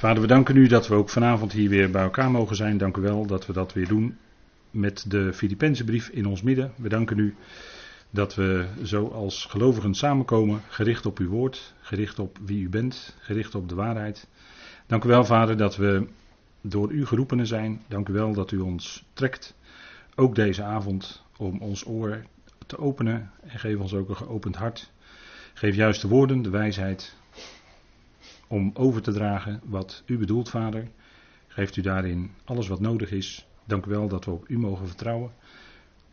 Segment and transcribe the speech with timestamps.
[0.00, 2.78] Vader, we danken u dat we ook vanavond hier weer bij elkaar mogen zijn.
[2.78, 4.18] Dank u wel dat we dat weer doen
[4.70, 6.72] met de Filipijnse brief in ons midden.
[6.76, 7.34] We danken u
[8.10, 13.16] dat we zo als gelovigen samenkomen, gericht op uw woord, gericht op wie u bent,
[13.18, 14.28] gericht op de waarheid.
[14.86, 16.06] Dank u wel, Vader, dat we
[16.60, 17.82] door u geroepenen zijn.
[17.88, 19.54] Dank u wel dat u ons trekt,
[20.14, 22.24] ook deze avond, om ons oor
[22.66, 24.90] te openen en geef ons ook een geopend hart.
[25.54, 27.18] Geef juist de woorden, de wijsheid,
[28.50, 30.88] om over te dragen wat u bedoelt, Vader.
[31.46, 33.46] Geeft u daarin alles wat nodig is.
[33.64, 35.32] Dank u wel dat we op u mogen vertrouwen.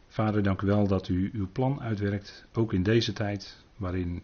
[0.07, 4.23] Vader, dank u wel dat u uw plan uitwerkt, ook in deze tijd waarin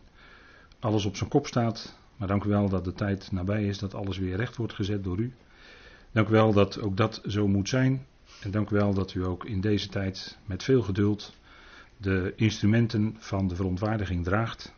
[0.80, 2.00] alles op zijn kop staat.
[2.18, 5.04] Maar dank u wel dat de tijd nabij is dat alles weer recht wordt gezet
[5.04, 5.34] door u.
[6.12, 8.06] Dank u wel dat ook dat zo moet zijn.
[8.42, 11.34] En dank u wel dat u ook in deze tijd met veel geduld
[11.98, 14.74] de instrumenten van de verontwaardiging draagt.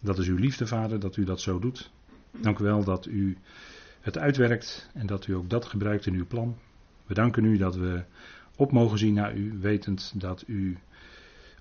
[0.00, 1.90] Dat is uw liefde, Vader, dat u dat zo doet.
[2.40, 3.36] Dank u wel dat u
[4.00, 6.56] het uitwerkt en dat u ook dat gebruikt in uw plan.
[7.06, 8.02] We danken u dat we
[8.56, 10.78] op mogen zien naar u, wetend dat u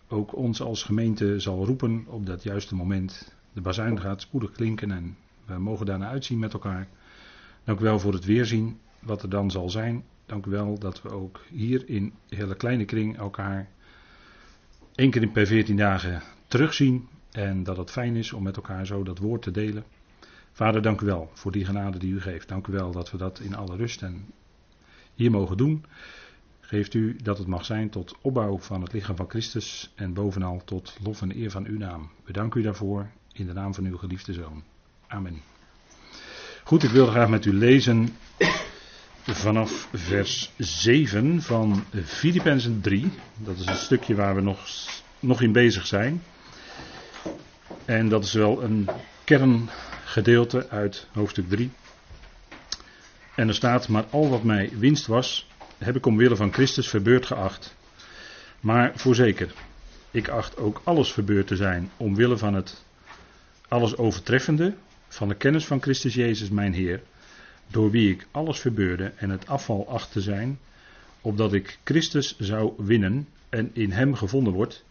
[0.08, 3.36] ook ons als gemeente zal roepen op dat juiste moment.
[3.54, 6.88] De bazuin gaat spoedig klinken en we mogen daarna uitzien met elkaar.
[7.64, 10.04] Dank u wel voor het weerzien wat er dan zal zijn.
[10.26, 13.70] Dank u wel dat we ook hier in hele kleine kring elkaar
[14.96, 17.08] één keer per veertien dagen terugzien.
[17.32, 19.84] En dat het fijn is om met elkaar zo dat woord te delen.
[20.52, 22.48] Vader, dank u wel voor die genade die u geeft.
[22.48, 24.26] Dank u wel dat we dat in alle rust en
[25.14, 25.86] hier mogen doen.
[26.60, 30.62] Geeft u dat het mag zijn tot opbouw van het lichaam van Christus en bovenal
[30.66, 32.10] tot lof en eer van uw naam.
[32.24, 34.64] We u daarvoor in de naam van uw geliefde zoon.
[35.08, 35.42] Amen.
[36.64, 38.10] Goed, ik wil graag met u lezen
[39.26, 43.12] vanaf vers 7 van Filippenzen 3.
[43.38, 44.60] Dat is een stukje waar we nog,
[45.20, 46.24] nog in bezig zijn.
[47.86, 48.90] En dat is wel een
[50.12, 51.72] kerngedeelte uit hoofdstuk 3.
[53.36, 57.26] En er staat, maar al wat mij winst was, heb ik omwille van Christus verbeurd
[57.26, 57.76] geacht.
[58.60, 59.54] Maar voorzeker,
[60.12, 62.84] ik acht ook alles verbeurd te zijn omwille van het
[63.68, 64.74] alles overtreffende,
[65.08, 67.02] van de kennis van Christus Jezus mijn Heer,
[67.68, 70.60] door wie ik alles verbeurde en het afval acht te zijn,
[71.22, 74.84] opdat ik Christus zou winnen en in hem gevonden wordt,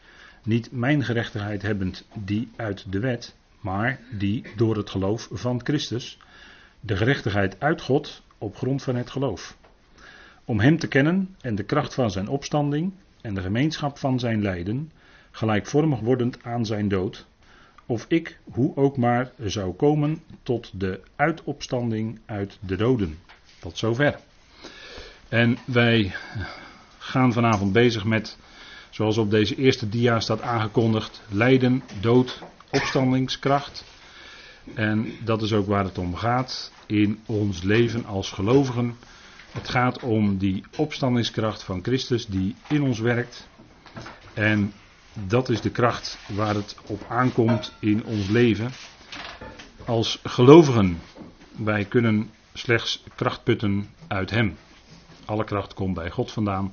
[0.43, 6.19] niet mijn gerechtigheid hebbend die uit de wet, maar die door het geloof van Christus,
[6.81, 9.57] de gerechtigheid uit God op grond van het geloof.
[10.45, 14.43] Om Hem te kennen en de kracht van Zijn opstanding en de gemeenschap van Zijn
[14.43, 14.93] lijden,
[15.31, 17.27] gelijkvormig wordend aan Zijn dood,
[17.87, 23.19] of ik, hoe ook maar, zou komen tot de uitopstanding uit de doden.
[23.59, 24.19] Tot zover.
[25.29, 26.13] En wij
[26.99, 28.39] gaan vanavond bezig met,
[28.91, 33.85] zoals op deze eerste dia staat aangekondigd, lijden, dood, opstandingskracht.
[34.75, 38.97] En dat is ook waar het om gaat in ons leven als gelovigen.
[39.51, 43.49] Het gaat om die opstandingskracht van Christus die in ons werkt.
[44.35, 44.73] En
[45.13, 48.71] dat is de kracht waar het op aankomt in ons leven.
[49.85, 51.01] Als gelovigen,
[51.57, 54.57] wij kunnen slechts kracht putten uit Hem.
[55.25, 56.73] Alle kracht komt bij God vandaan.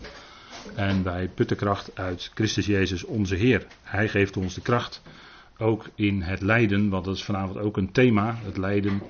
[0.75, 3.67] En wij putten kracht uit Christus Jezus, onze Heer.
[3.81, 5.01] Hij geeft ons de kracht,
[5.57, 8.35] ook in het lijden, want dat is vanavond ook een thema.
[8.35, 9.01] Het lijden,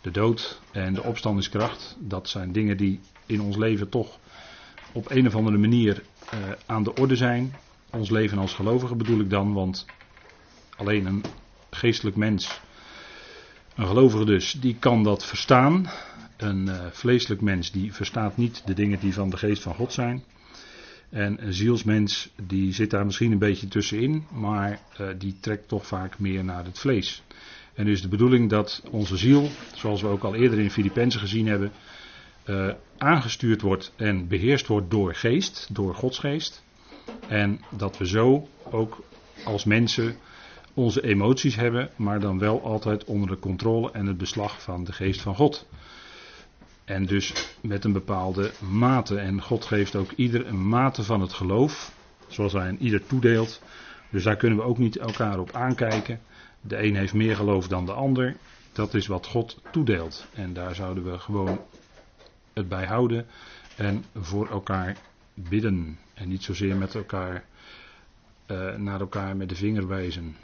[0.00, 1.96] de dood en de opstandingskracht.
[1.98, 4.18] Dat zijn dingen die in ons leven toch
[4.92, 6.02] op een of andere manier
[6.34, 7.52] uh, aan de orde zijn
[7.92, 9.86] ons leven als gelovige bedoel ik dan, want
[10.76, 11.24] alleen een
[11.70, 12.60] geestelijk mens,
[13.74, 15.90] een gelovige dus, die kan dat verstaan.
[16.36, 19.92] Een uh, vleeselijk mens die verstaat niet de dingen die van de geest van God
[19.92, 20.24] zijn.
[21.12, 25.86] En een zielsmens die zit daar misschien een beetje tussenin, maar uh, die trekt toch
[25.86, 27.22] vaak meer naar het vlees.
[27.74, 31.46] En dus de bedoeling dat onze ziel, zoals we ook al eerder in Filippenzen gezien
[31.46, 31.72] hebben,
[32.46, 36.64] uh, aangestuurd wordt en beheerst wordt door geest, door Gods geest.
[37.28, 39.04] En dat we zo ook
[39.44, 40.16] als mensen
[40.74, 44.92] onze emoties hebben, maar dan wel altijd onder de controle en het beslag van de
[44.92, 45.66] geest van God.
[46.84, 49.18] En dus met een bepaalde mate.
[49.18, 51.92] En God geeft ook ieder een mate van het geloof,
[52.28, 53.62] zoals hij aan ieder toedeelt.
[54.10, 56.20] Dus daar kunnen we ook niet elkaar op aankijken.
[56.60, 58.36] De een heeft meer geloof dan de ander.
[58.72, 60.26] Dat is wat God toedeelt.
[60.34, 61.60] En daar zouden we gewoon
[62.52, 63.26] het bij houden
[63.76, 64.96] en voor elkaar
[65.34, 65.98] bidden.
[66.14, 67.44] En niet zozeer met elkaar
[68.46, 70.36] uh, naar elkaar met de vinger wijzen.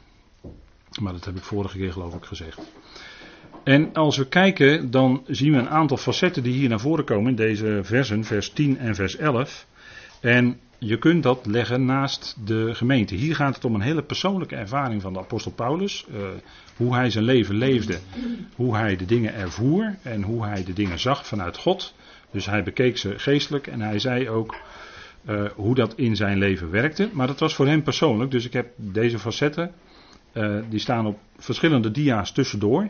[1.01, 2.61] Maar dat heb ik vorige keer geloof ik gezegd.
[3.65, 7.31] En als we kijken, dan zien we een aantal facetten die hier naar voren komen
[7.31, 9.67] in deze versen, vers 10 en vers 11.
[10.21, 13.15] En je kunt dat leggen naast de gemeente.
[13.15, 16.07] Hier gaat het om een hele persoonlijke ervaring van de apostel Paulus.
[16.11, 16.21] Uh,
[16.77, 17.99] hoe hij zijn leven leefde,
[18.55, 21.95] hoe hij de dingen ervoer en hoe hij de dingen zag vanuit God.
[22.31, 24.57] Dus hij bekeek ze geestelijk en hij zei ook
[25.29, 27.09] uh, hoe dat in zijn leven werkte.
[27.13, 29.73] Maar dat was voor hem persoonlijk, dus ik heb deze facetten,
[30.33, 32.89] uh, die staan op verschillende dia's tussendoor.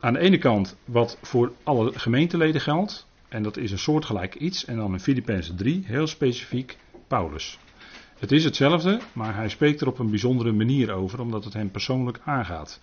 [0.00, 3.06] Aan de ene kant wat voor alle gemeenteleden geldt.
[3.28, 4.64] En dat is een soortgelijk iets.
[4.64, 6.76] En dan in Filippenzen 3 heel specifiek
[7.08, 7.58] Paulus.
[8.18, 11.70] Het is hetzelfde, maar hij spreekt er op een bijzondere manier over, omdat het hem
[11.70, 12.80] persoonlijk aangaat.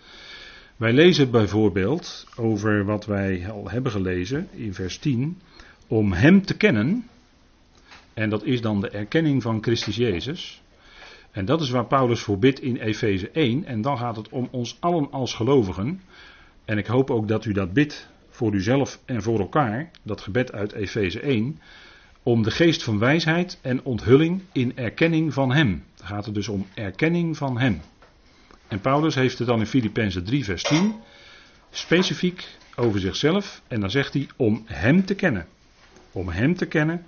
[0.78, 5.42] Wij lezen bijvoorbeeld over wat wij al hebben gelezen in vers 10.
[5.88, 7.08] Om hem te kennen.
[8.14, 10.62] En dat is dan de erkenning van Christus Jezus.
[11.32, 13.66] En dat is waar Paulus voor bidt in Efeze 1.
[13.66, 16.02] En dan gaat het om ons allen als gelovigen.
[16.66, 20.52] En ik hoop ook dat u dat bidt voor uzelf en voor elkaar, dat gebed
[20.52, 21.60] uit Efeze 1,
[22.24, 25.84] om de geest van wijsheid en onthulling in erkenning van Hem.
[25.96, 27.82] Dan gaat het dus om erkenning van Hem.
[28.68, 30.96] En Paulus heeft het dan in Filippenzen 3, vers 10,
[31.70, 33.62] specifiek over zichzelf.
[33.68, 35.48] En dan zegt hij om Hem te kennen.
[36.12, 37.06] Om Hem te kennen.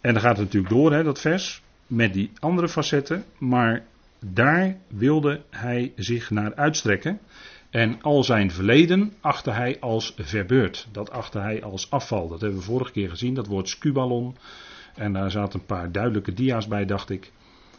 [0.00, 1.61] En dan gaat het natuurlijk door, hè, dat vers,
[1.92, 3.24] met die andere facetten.
[3.38, 3.84] Maar
[4.18, 7.18] daar wilde hij zich naar uitstrekken.
[7.70, 10.88] En al zijn verleden achtte hij als verbeurd.
[10.92, 12.28] Dat achtte hij als afval.
[12.28, 14.36] Dat hebben we vorige keer gezien, dat woord skuballon.
[14.94, 17.32] En daar zaten een paar duidelijke dia's bij, dacht ik.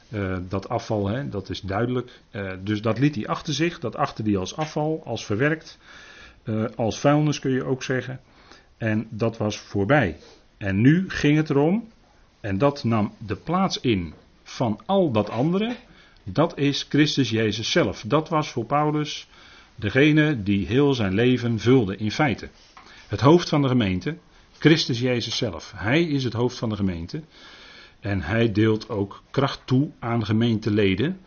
[0.09, 2.19] Uh, dat afval, hè, dat is duidelijk.
[2.31, 3.79] Uh, dus dat liet hij achter zich.
[3.79, 5.77] Dat achtte hij als afval, als verwerkt.
[6.43, 8.19] Uh, als vuilnis kun je ook zeggen.
[8.77, 10.17] En dat was voorbij.
[10.57, 11.87] En nu ging het erom.
[12.43, 14.13] En dat nam de plaats in
[14.43, 15.75] van al dat andere.
[16.23, 18.03] Dat is Christus Jezus zelf.
[18.07, 19.27] Dat was voor Paulus
[19.75, 22.49] Degene die heel zijn leven vulde in feite.
[23.07, 24.17] Het hoofd van de gemeente,
[24.57, 25.73] Christus Jezus zelf.
[25.75, 27.23] Hij is het hoofd van de gemeente.
[27.99, 31.19] En hij deelt ook kracht toe aan gemeenteleden.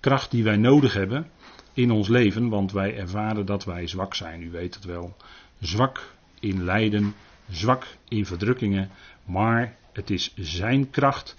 [0.00, 1.30] Kracht die wij nodig hebben
[1.72, 4.42] in ons leven, want wij ervaren dat wij zwak zijn.
[4.42, 5.16] U weet het wel.
[5.60, 7.14] Zwak in lijden,
[7.50, 8.90] zwak in verdrukkingen.
[9.24, 11.36] Maar het is zijn kracht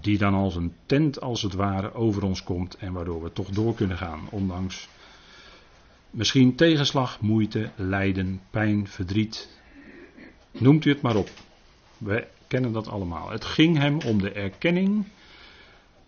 [0.00, 3.48] die dan als een tent als het ware over ons komt en waardoor we toch
[3.48, 4.88] door kunnen gaan, ondanks
[6.14, 9.48] Misschien tegenslag, moeite, lijden, pijn, verdriet.
[10.50, 11.30] Noemt u het maar op.
[11.98, 13.30] We kennen dat allemaal.
[13.30, 15.04] Het ging hem om de erkenning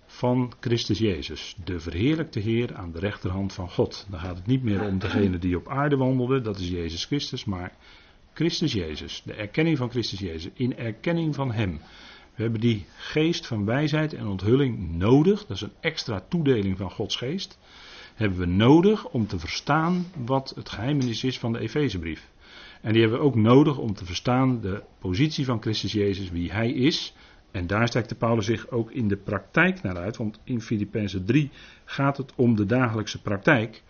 [0.06, 4.06] van Christus Jezus, de verheerlijkte Heer aan de rechterhand van God.
[4.10, 7.44] Dan gaat het niet meer om degene die op aarde wandelde, dat is Jezus Christus,
[7.44, 7.72] maar
[8.36, 11.80] Christus Jezus, de erkenning van Christus Jezus, in erkenning van Hem.
[12.34, 16.90] We hebben die geest van wijsheid en onthulling nodig, dat is een extra toedeling van
[16.90, 17.58] Gods geest
[18.16, 22.28] hebben we nodig om te verstaan wat het geheimenis is van de Efezebrief.
[22.82, 26.52] En die hebben we ook nodig om te verstaan de positie van Christus Jezus, wie
[26.52, 27.14] Hij is.
[27.50, 31.50] En daar strekte Paulus zich ook in de praktijk naar uit, want in Filippenzen 3
[31.84, 33.82] gaat het om de dagelijkse praktijk.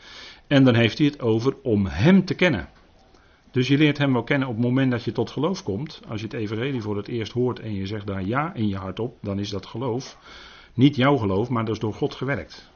[0.46, 2.68] En dan heeft hij het over om Hem te kennen.
[3.56, 6.00] Dus je leert Hem wel kennen op het moment dat je tot geloof komt.
[6.08, 8.76] Als je het Evangelie voor het eerst hoort en je zegt daar ja in je
[8.76, 10.18] hart op, dan is dat geloof.
[10.74, 12.70] Niet jouw geloof, maar dat is door God gewerkt.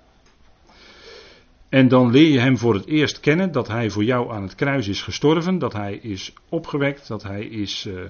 [1.68, 4.54] En dan leer je hem voor het eerst kennen dat hij voor jou aan het
[4.54, 8.00] kruis is gestorven, dat hij is opgewekt, dat hij is uh,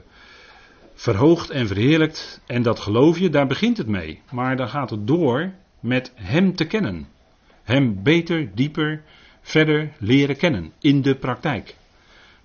[0.95, 2.43] verhoogd en verheerlijkt.
[2.47, 4.21] En dat geloof je, daar begint het mee.
[4.33, 7.09] Maar dan gaat het door met hem te kennen.
[7.63, 9.03] Hem beter, dieper,
[9.41, 11.79] verder leren kennen in de praktijk.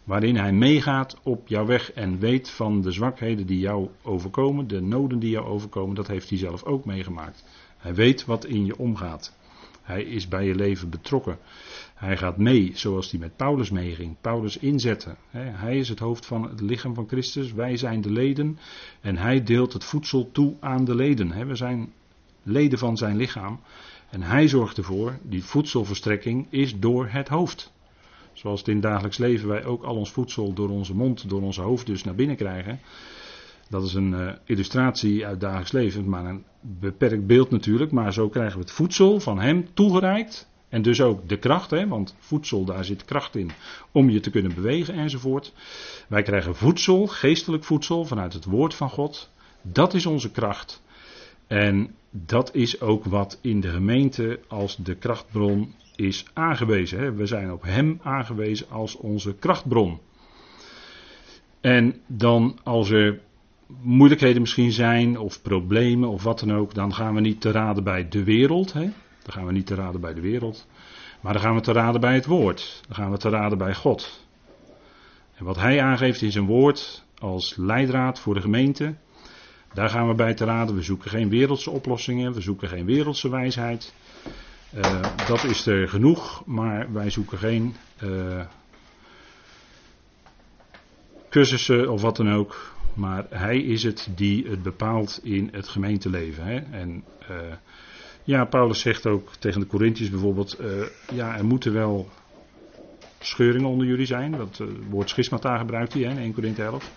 [0.05, 4.81] Waarin hij meegaat op jouw weg en weet van de zwakheden die jou overkomen, de
[4.81, 7.43] noden die jou overkomen, dat heeft hij zelf ook meegemaakt.
[7.77, 9.37] Hij weet wat in je omgaat.
[9.81, 11.37] Hij is bij je leven betrokken.
[11.95, 14.15] Hij gaat mee zoals hij met Paulus meeging.
[14.21, 15.17] Paulus inzetten.
[15.31, 17.53] Hij is het hoofd van het lichaam van Christus.
[17.53, 18.57] Wij zijn de leden.
[19.01, 21.47] En hij deelt het voedsel toe aan de leden.
[21.47, 21.93] We zijn
[22.43, 23.59] leden van zijn lichaam.
[24.09, 27.73] En hij zorgt ervoor, die voedselverstrekking is door het hoofd.
[28.35, 31.41] Zoals het in het dagelijks leven wij ook al ons voedsel door onze mond, door
[31.41, 32.79] onze hoofd dus naar binnen krijgen.
[33.69, 37.91] Dat is een uh, illustratie uit dagelijks leven, maar een beperkt beeld natuurlijk.
[37.91, 40.49] Maar zo krijgen we het voedsel van hem toegereikt.
[40.69, 43.51] En dus ook de kracht, hè, want voedsel, daar zit kracht in
[43.91, 45.53] om je te kunnen bewegen enzovoort.
[46.07, 49.29] Wij krijgen voedsel, geestelijk voedsel, vanuit het woord van God.
[49.61, 50.83] Dat is onze kracht.
[51.47, 57.15] En dat is ook wat in de gemeente als de krachtbron is aangewezen.
[57.15, 59.99] We zijn op Hem aangewezen als onze krachtbron.
[61.61, 63.19] En dan als er
[63.81, 67.83] moeilijkheden misschien zijn, of problemen, of wat dan ook, dan gaan we niet te raden
[67.83, 68.73] bij de wereld.
[68.73, 68.83] Hè?
[69.23, 70.67] Dan gaan we niet te raden bij de wereld.
[71.21, 72.81] Maar dan gaan we te raden bij het woord.
[72.87, 74.25] Dan gaan we te raden bij God.
[75.35, 78.95] En wat hij aangeeft in zijn woord als leidraad voor de gemeente,
[79.75, 80.75] Daar gaan we bij te raden.
[80.75, 83.93] We zoeken geen wereldse oplossingen, we zoeken geen wereldse wijsheid.
[84.75, 88.45] Uh, dat is er genoeg, maar wij zoeken geen uh,
[91.29, 92.73] cursussen of wat dan ook.
[92.93, 96.43] Maar hij is het die het bepaalt in het gemeenteleven.
[96.43, 96.55] Hè?
[96.55, 97.37] En uh,
[98.23, 100.57] ja, Paulus zegt ook tegen de Corinthiërs bijvoorbeeld:
[101.13, 102.09] ja, er moeten wel
[103.19, 104.31] scheuringen onder jullie zijn.
[104.31, 106.91] Dat woord schismata gebruikt hij hè, in 1 Corinthië 11.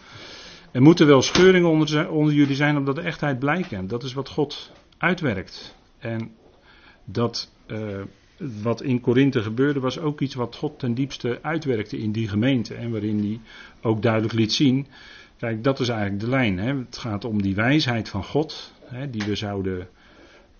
[0.72, 3.86] Er moeten wel scheuringen onder, onder jullie zijn omdat de echtheid blijken.
[3.86, 5.76] Dat is wat God uitwerkt.
[5.98, 6.30] En
[7.04, 8.02] dat uh,
[8.62, 12.74] wat in Korinthe gebeurde was ook iets wat God ten diepste uitwerkte in die gemeente.
[12.74, 13.40] En waarin hij
[13.82, 14.86] ook duidelijk liet zien.
[15.36, 16.58] Kijk, dat is eigenlijk de lijn.
[16.58, 16.76] Hè.
[16.76, 18.72] Het gaat om die wijsheid van God.
[18.84, 19.88] Hè, die we zouden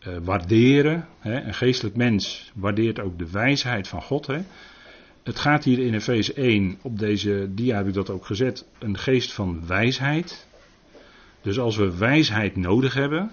[0.08, 1.06] uh, waarderen.
[1.18, 1.40] Hè.
[1.40, 4.26] Een geestelijk mens waardeert ook de wijsheid van God.
[4.26, 4.40] Hè.
[5.28, 8.98] Het gaat hier in Efeze 1, op deze dia heb ik dat ook gezet, een
[8.98, 10.46] geest van wijsheid.
[11.42, 13.30] Dus als we wijsheid nodig hebben,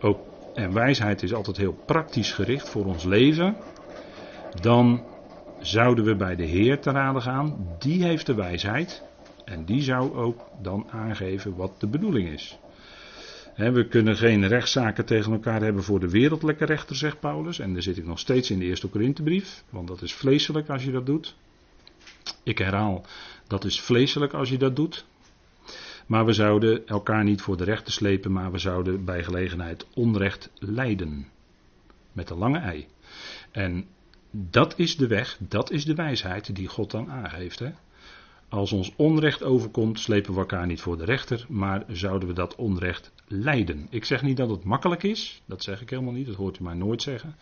[0.00, 0.18] ook,
[0.54, 3.56] en wijsheid is altijd heel praktisch gericht voor ons leven,
[4.60, 5.02] dan
[5.58, 7.76] zouden we bij de Heer te raden gaan.
[7.78, 9.02] Die heeft de wijsheid
[9.44, 12.58] en die zou ook dan aangeven wat de bedoeling is
[13.58, 17.58] we kunnen geen rechtszaken tegen elkaar hebben voor de wereldlijke rechter, zegt Paulus.
[17.58, 20.84] En daar zit ik nog steeds in de eerste Korinthebrief, want dat is vleeselijk als
[20.84, 21.36] je dat doet.
[22.42, 23.04] Ik herhaal,
[23.46, 25.06] dat is vleeselijk als je dat doet.
[26.06, 30.50] Maar we zouden elkaar niet voor de rechter slepen, maar we zouden bij gelegenheid onrecht
[30.58, 31.28] lijden.
[32.12, 32.86] Met een lange ei.
[33.50, 33.86] En
[34.30, 37.58] dat is de weg, dat is de wijsheid die God dan aangeeft.
[37.58, 37.70] Hè?
[38.48, 42.54] Als ons onrecht overkomt, slepen we elkaar niet voor de rechter, maar zouden we dat
[42.54, 43.86] onrecht lijden.
[43.90, 46.62] Ik zeg niet dat het makkelijk is, dat zeg ik helemaal niet, dat hoort u
[46.62, 47.36] mij nooit zeggen.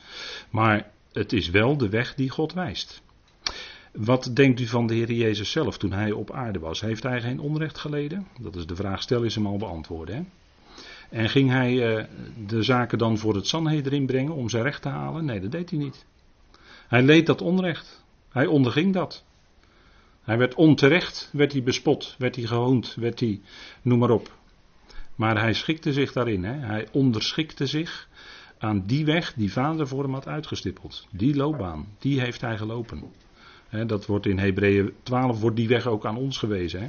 [0.50, 3.02] Maar het is wel de weg die God wijst.
[3.92, 6.80] Wat denkt u van de Heer Jezus zelf toen hij op aarde was?
[6.80, 8.26] Heeft hij geen onrecht geleden?
[8.40, 10.16] Dat is de vraag, stel is hem al beantwoorden.
[10.16, 10.22] Hè?
[11.10, 12.04] En ging hij uh,
[12.46, 15.24] de zaken dan voor het Sanhedrin brengen om zijn recht te halen?
[15.24, 16.04] Nee, dat deed hij niet.
[16.88, 18.04] Hij leed dat onrecht.
[18.28, 19.24] Hij onderging dat.
[20.26, 23.40] Hij werd onterecht, werd hij bespot, werd hij gehoond, werd hij,
[23.82, 24.36] noem maar op.
[25.14, 26.52] Maar hij schikte zich daarin, hè?
[26.52, 28.08] hij onderschikte zich
[28.58, 31.06] aan die weg die vader voor hem had uitgestippeld.
[31.10, 33.02] Die loopbaan, die heeft hij gelopen.
[33.86, 36.80] dat wordt in Hebreeën 12, wordt die weg ook aan ons gewezen.
[36.80, 36.88] Hè?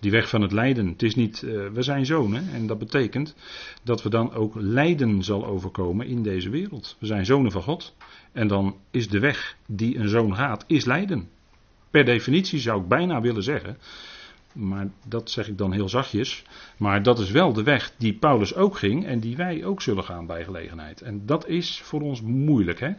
[0.00, 0.86] Die weg van het lijden.
[0.86, 3.34] Het is niet, uh, we zijn zonen en dat betekent
[3.82, 6.96] dat we dan ook lijden zal overkomen in deze wereld.
[6.98, 7.94] We zijn zonen van God
[8.32, 11.28] en dan is de weg die een zoon gaat, is lijden.
[11.92, 13.78] Per definitie zou ik bijna willen zeggen,
[14.52, 16.44] maar dat zeg ik dan heel zachtjes,
[16.76, 20.04] maar dat is wel de weg die Paulus ook ging en die wij ook zullen
[20.04, 21.00] gaan bij gelegenheid.
[21.00, 22.80] En dat is voor ons moeilijk.
[22.80, 22.90] Hè?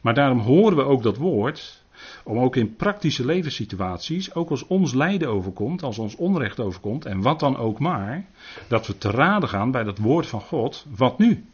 [0.00, 1.82] Maar daarom horen we ook dat woord,
[2.24, 7.20] om ook in praktische levenssituaties, ook als ons lijden overkomt, als ons onrecht overkomt, en
[7.20, 8.24] wat dan ook maar,
[8.68, 11.44] dat we te raden gaan bij dat woord van God, wat nu?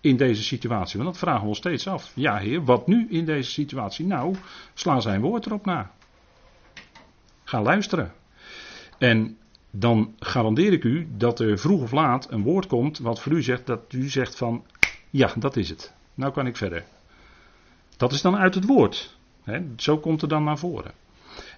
[0.00, 2.12] In deze situatie, want dat vragen we ons steeds af.
[2.14, 4.06] Ja, Heer, wat nu in deze situatie?
[4.06, 4.34] Nou,
[4.74, 5.90] sla zijn woord erop na.
[7.48, 8.12] Ga luisteren.
[8.98, 9.38] En
[9.70, 13.42] dan garandeer ik u dat er vroeg of laat een woord komt wat voor u
[13.42, 14.64] zegt dat u zegt van
[15.10, 15.94] ja, dat is het.
[16.14, 16.84] Nou kan ik verder.
[17.96, 19.16] Dat is dan uit het woord.
[19.76, 20.92] zo komt het dan naar voren.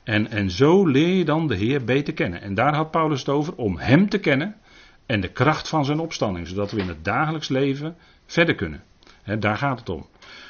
[0.02, 2.40] En, en zo leer je dan de Heer beter kennen.
[2.40, 4.56] En daar had Paulus het over om Hem te kennen
[5.06, 8.82] en de kracht van zijn opstanding, zodat we in het dagelijks leven verder kunnen.
[9.38, 10.06] daar gaat het om.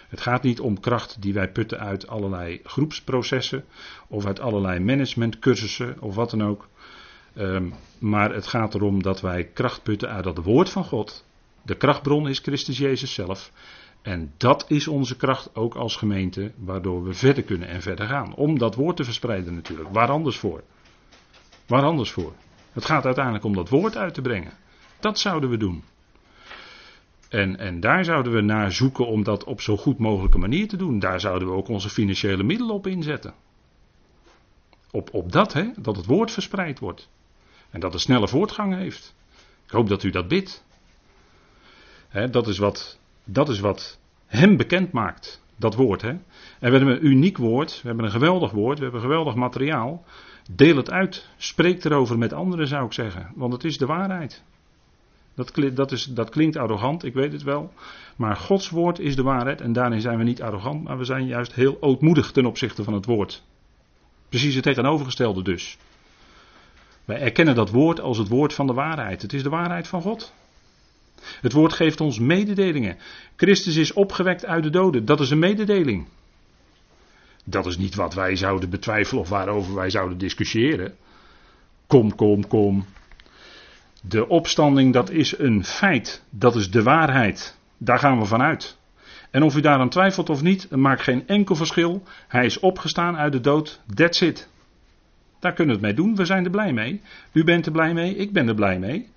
[0.08, 3.64] Het gaat niet om kracht die wij putten uit allerlei groepsprocessen
[4.08, 6.68] of uit allerlei managementcursussen of wat dan ook.
[7.36, 11.24] Um, maar het gaat erom dat wij kracht putten uit dat woord van God.
[11.62, 13.52] De krachtbron is Christus Jezus zelf.
[14.02, 18.34] En dat is onze kracht ook als gemeente, waardoor we verder kunnen en verder gaan.
[18.34, 19.88] Om dat woord te verspreiden natuurlijk.
[19.92, 20.62] Waar anders voor?
[21.66, 22.32] Waar anders voor?
[22.72, 24.52] Het gaat uiteindelijk om dat woord uit te brengen.
[25.00, 25.82] Dat zouden we doen.
[27.28, 30.76] En, en daar zouden we naar zoeken om dat op zo goed mogelijke manier te
[30.76, 30.98] doen.
[30.98, 33.34] Daar zouden we ook onze financiële middelen op inzetten.
[34.90, 37.08] Op, op dat, hè, dat het woord verspreid wordt.
[37.70, 39.14] En dat het snelle voortgang heeft.
[39.64, 40.64] Ik hoop dat u dat bidt.
[42.08, 45.42] Hè, dat, is wat, dat is wat hem bekend maakt.
[45.56, 46.02] Dat woord.
[46.02, 46.08] Hè.
[46.08, 46.20] En
[46.58, 47.80] we hebben een uniek woord.
[47.82, 48.76] We hebben een geweldig woord.
[48.76, 50.04] We hebben geweldig materiaal.
[50.50, 51.28] Deel het uit.
[51.36, 53.32] Spreek erover met anderen, zou ik zeggen.
[53.34, 54.42] Want het is de waarheid.
[55.38, 57.72] Dat, dat, is, dat klinkt arrogant, ik weet het wel.
[58.16, 61.26] Maar Gods woord is de waarheid en daarin zijn we niet arrogant, maar we zijn
[61.26, 63.42] juist heel ootmoedig ten opzichte van het woord.
[64.28, 65.78] Precies het tegenovergestelde dus.
[67.04, 69.22] Wij erkennen dat woord als het woord van de waarheid.
[69.22, 70.32] Het is de waarheid van God.
[71.40, 72.96] Het woord geeft ons mededelingen.
[73.36, 75.04] Christus is opgewekt uit de doden.
[75.04, 76.06] Dat is een mededeling.
[77.44, 80.96] Dat is niet wat wij zouden betwijfelen of waarover wij zouden discussiëren.
[81.86, 82.86] Kom, kom, kom.
[84.08, 86.24] De opstanding, dat is een feit.
[86.30, 87.58] Dat is de waarheid.
[87.78, 88.76] Daar gaan we vanuit.
[89.30, 92.02] En of u daaraan twijfelt of niet, maakt geen enkel verschil.
[92.28, 93.80] Hij is opgestaan uit de dood.
[93.94, 94.48] That's it.
[95.40, 96.16] Daar kunnen we het mee doen.
[96.16, 97.00] We zijn er blij mee.
[97.32, 98.16] U bent er blij mee.
[98.16, 99.08] Ik ben er blij mee.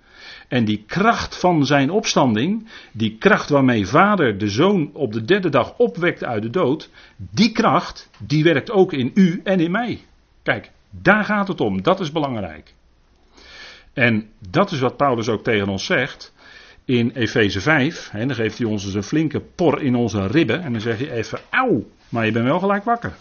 [0.48, 5.48] En die kracht van zijn opstanding, die kracht waarmee vader de zoon op de derde
[5.48, 10.00] dag opwekt uit de dood, die kracht, die werkt ook in u en in mij.
[10.42, 11.82] Kijk, daar gaat het om.
[11.82, 12.74] Dat is belangrijk.
[13.92, 16.32] En dat is wat Paulus ook tegen ons zegt
[16.84, 18.10] in Efeze 5.
[18.12, 20.62] En dan geeft hij ons dus een flinke por in onze ribben.
[20.62, 23.12] En dan zeg je even, auw, maar je bent wel gelijk wakker.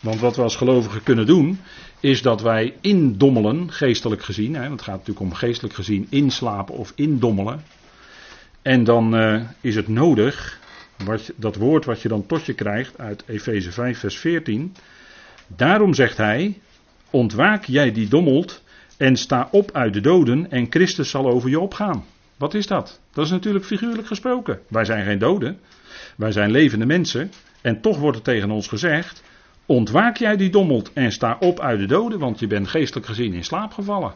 [0.00, 1.60] Want wat we als gelovigen kunnen doen,
[2.00, 4.54] is dat wij indommelen, geestelijk gezien.
[4.54, 7.62] Hè, want het gaat natuurlijk om geestelijk gezien inslapen of indommelen.
[8.62, 10.60] En dan uh, is het nodig,
[11.04, 14.74] wat, dat woord wat je dan tot je krijgt uit Efeze 5, vers 14.
[15.46, 16.60] Daarom zegt hij:
[17.12, 18.62] Ontwaak jij die dommelt
[18.96, 22.04] en sta op uit de doden en Christus zal over je opgaan.
[22.36, 23.00] Wat is dat?
[23.12, 24.60] Dat is natuurlijk figuurlijk gesproken.
[24.68, 25.58] Wij zijn geen doden,
[26.16, 27.30] wij zijn levende mensen.
[27.60, 29.22] En toch wordt er tegen ons gezegd:
[29.66, 33.34] Ontwaak jij die dommelt en sta op uit de doden, want je bent geestelijk gezien
[33.34, 34.14] in slaap gevallen.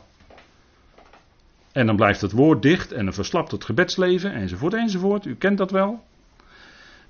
[1.72, 5.26] En dan blijft het woord dicht en dan verslapt het gebedsleven enzovoort enzovoort.
[5.26, 6.04] U kent dat wel.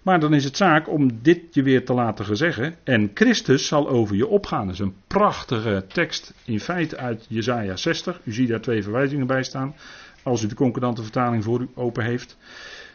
[0.06, 2.74] Maar dan is het zaak om dit je weer te laten zeggen.
[2.84, 4.66] En Christus zal over je opgaan.
[4.66, 8.20] Dat is een prachtige tekst in feite uit Jesaja 60.
[8.24, 9.74] U ziet daar twee verwijzingen bij staan.
[10.22, 12.36] Als u de concordante vertaling voor u open heeft.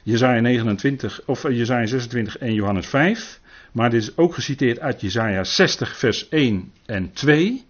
[0.04, 3.40] Jesaja 29 of eh, Jesaja 26 en Johannes 5.
[3.72, 7.66] Maar dit is ook geciteerd uit Jesaja 60 vers 1 en 2.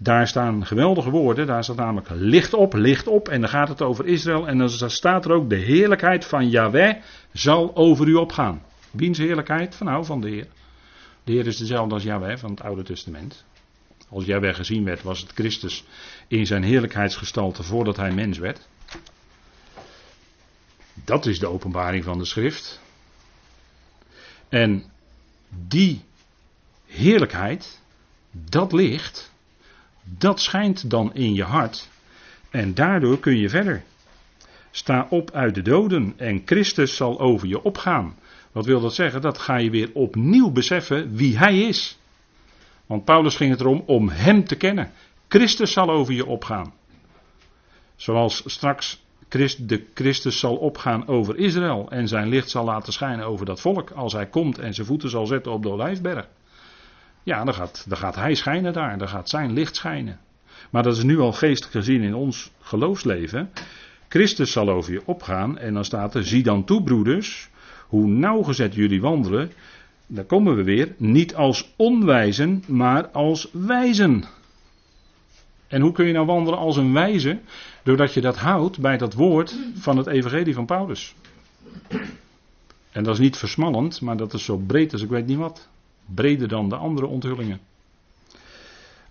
[0.00, 1.46] Daar staan geweldige woorden.
[1.46, 3.28] Daar staat namelijk licht op, licht op.
[3.28, 4.48] En dan gaat het over Israël.
[4.48, 6.96] En dan staat er ook de heerlijkheid van Yahweh
[7.32, 8.62] zal over u opgaan.
[8.90, 9.74] Wiens heerlijkheid?
[9.74, 10.46] Van nou, van de Heer.
[11.24, 13.44] De Heer is dezelfde als Yahweh van het Oude Testament.
[14.08, 15.84] Als Yahweh gezien werd, was het Christus
[16.28, 18.68] in zijn heerlijkheidsgestalte voordat hij mens werd.
[21.04, 22.80] Dat is de openbaring van de schrift.
[24.48, 24.84] En
[25.68, 26.04] die
[26.86, 27.80] heerlijkheid,
[28.30, 29.32] dat licht,
[30.18, 31.88] dat schijnt dan in je hart.
[32.50, 33.82] En daardoor kun je verder.
[34.70, 38.16] Sta op uit de doden en Christus zal over je opgaan.
[38.52, 39.20] Wat wil dat zeggen?
[39.20, 41.98] Dat ga je weer opnieuw beseffen wie Hij is.
[42.86, 44.92] Want Paulus ging het erom om Hem te kennen.
[45.28, 46.72] Christus zal over je opgaan.
[47.96, 53.46] Zoals straks de Christus zal opgaan over Israël en zijn licht zal laten schijnen over
[53.46, 56.28] dat volk als hij komt en zijn voeten zal zetten op de olijfberg.
[57.22, 60.18] Ja, dan gaat, dan gaat hij schijnen daar, dan gaat zijn licht schijnen.
[60.70, 63.50] Maar dat is nu al geestelijk gezien in ons geloofsleven.
[64.08, 67.48] Christus zal over je opgaan en dan staat er, zie dan toe broeders,
[67.86, 69.52] hoe nauwgezet jullie wandelen.
[70.06, 74.24] Daar komen we weer, niet als onwijzen, maar als wijzen.
[75.66, 77.38] En hoe kun je nou wandelen als een wijze?
[77.82, 81.14] Doordat je dat houdt bij dat woord van het evangelie van Paulus.
[82.92, 85.68] En dat is niet versmallend, maar dat is zo breed als ik weet niet wat.
[86.14, 87.60] Breder dan de andere onthullingen.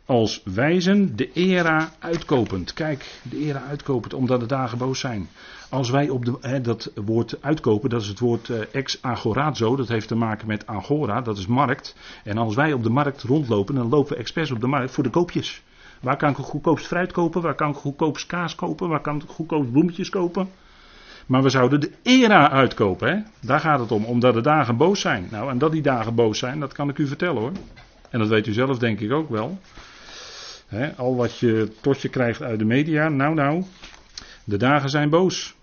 [0.05, 2.73] Als wijzen de era uitkopend.
[2.73, 5.27] Kijk, de era uitkopend, omdat de dagen boos zijn.
[5.69, 9.75] Als wij op de, hè, dat woord uitkopen, dat is het woord eh, ex agorazo,
[9.75, 11.95] dat heeft te maken met agora, dat is markt.
[12.23, 15.03] En als wij op de markt rondlopen, dan lopen we expres op de markt voor
[15.03, 15.63] de koopjes.
[16.01, 17.41] Waar kan ik goedkoopst fruit kopen?
[17.41, 18.89] Waar kan ik goedkoopst kaas kopen?
[18.89, 20.49] Waar kan ik goedkoopst bloemetjes kopen?
[21.27, 23.09] Maar we zouden de era uitkopen.
[23.09, 23.19] Hè?
[23.41, 25.27] Daar gaat het om, omdat de dagen boos zijn.
[25.31, 27.51] Nou, en dat die dagen boos zijn, dat kan ik u vertellen hoor.
[28.09, 29.59] En dat weet u zelf denk ik ook wel.
[30.95, 33.09] al wat je tot je krijgt uit de media.
[33.09, 33.63] Nou, nou.
[34.43, 35.55] De dagen zijn boos.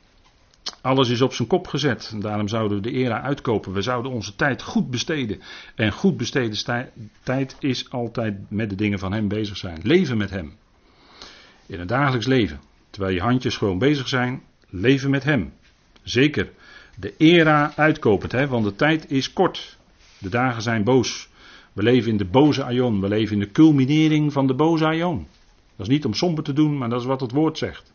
[0.81, 2.15] Alles is op zijn kop gezet.
[2.19, 3.73] Daarom zouden we de era uitkopen.
[3.73, 5.41] We zouden onze tijd goed besteden.
[5.75, 6.87] En goed besteden
[7.23, 9.79] tijd is altijd met de dingen van Hem bezig zijn.
[9.83, 10.57] Leven met Hem.
[11.67, 12.61] In het dagelijks leven.
[12.91, 14.43] Terwijl je handjes gewoon bezig zijn.
[14.77, 15.53] Leven met Hem.
[16.03, 16.51] Zeker.
[16.97, 19.79] De era uitkopend, hè, want de tijd is kort.
[20.19, 21.29] De dagen zijn boos.
[21.73, 23.01] We leven in de boze aion.
[23.01, 25.27] We leven in de culminering van de boze aion.
[25.77, 27.93] Dat is niet om somber te doen, maar dat is wat het woord zegt.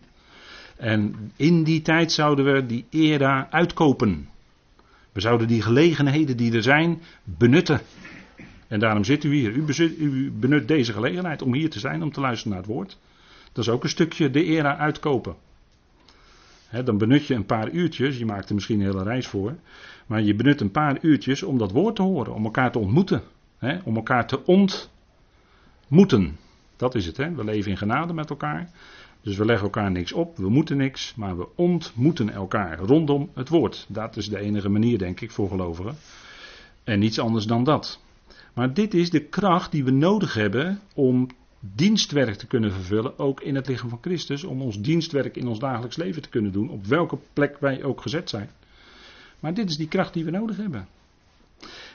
[0.78, 4.30] En in die tijd zouden we die era uitkopen.
[5.12, 7.82] We zouden die gelegenheden die er zijn benutten.
[8.68, 9.52] En daarom zit u hier.
[9.52, 9.66] U,
[9.98, 12.98] u benut deze gelegenheid om hier te zijn, om te luisteren naar het woord.
[13.54, 15.36] Dat is ook een stukje de era uitkopen.
[16.72, 19.56] Dan benut je een paar uurtjes, je maakt er misschien een hele reis voor.
[20.06, 23.22] Maar je benut een paar uurtjes om dat woord te horen, om elkaar te ontmoeten.
[23.84, 26.38] om elkaar te ontmoeten.
[26.76, 27.32] Dat is het, hè?
[27.32, 28.70] we leven in genade met elkaar.
[29.22, 33.50] Dus we leggen elkaar niks op, we moeten niks, maar we ontmoeten elkaar rondom het
[33.50, 33.86] woord.
[33.90, 35.96] Dat is de enige manier, denk ik, voor gelovigen.
[36.84, 38.00] En niets anders dan dat.
[38.54, 41.28] Maar dit is de kracht die we nodig hebben om
[41.60, 45.60] dienstwerk te kunnen vervullen, ook in het lichaam van Christus, om ons dienstwerk in ons
[45.60, 48.50] dagelijks leven te kunnen doen, op welke plek wij ook gezet zijn.
[49.40, 50.88] Maar dit is die kracht die we nodig hebben.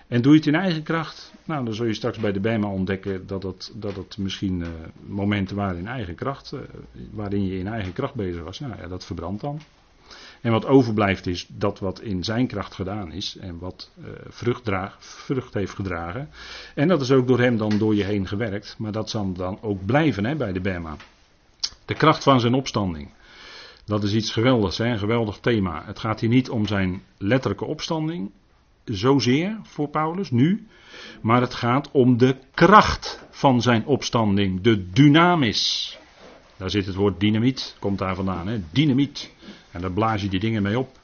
[0.09, 2.69] En doe je het in eigen kracht, nou dan zul je straks bij de Bijma
[2.69, 4.69] ontdekken dat het, dat het misschien uh,
[5.07, 6.61] momenten waren in eigen kracht, uh,
[7.11, 8.61] waarin je in eigen kracht bezig was.
[8.61, 9.61] Nou ja, dat verbrandt dan.
[10.45, 14.71] En wat overblijft is dat wat in zijn kracht gedaan is en wat uh, vrucht,
[14.99, 16.29] vrucht, heeft gedragen.
[16.75, 19.59] En dat is ook door hem dan door je heen gewerkt, maar dat zal dan
[19.63, 20.97] ook blijven hè, bij de Bema.
[21.85, 23.09] De kracht van zijn opstanding.
[23.85, 25.83] Dat is iets geweldigs, hè, een geweldig thema.
[25.85, 28.31] Het gaat hier niet om zijn letterlijke opstanding,
[28.85, 30.67] zozeer voor Paulus nu,
[31.21, 35.99] maar het gaat om de kracht van zijn opstanding, de dynamis.
[36.57, 38.61] Daar zit het woord dynamiet, komt daar vandaan, hè?
[38.71, 39.33] dynamiet.
[39.75, 40.99] En daar blaas je die dingen mee op.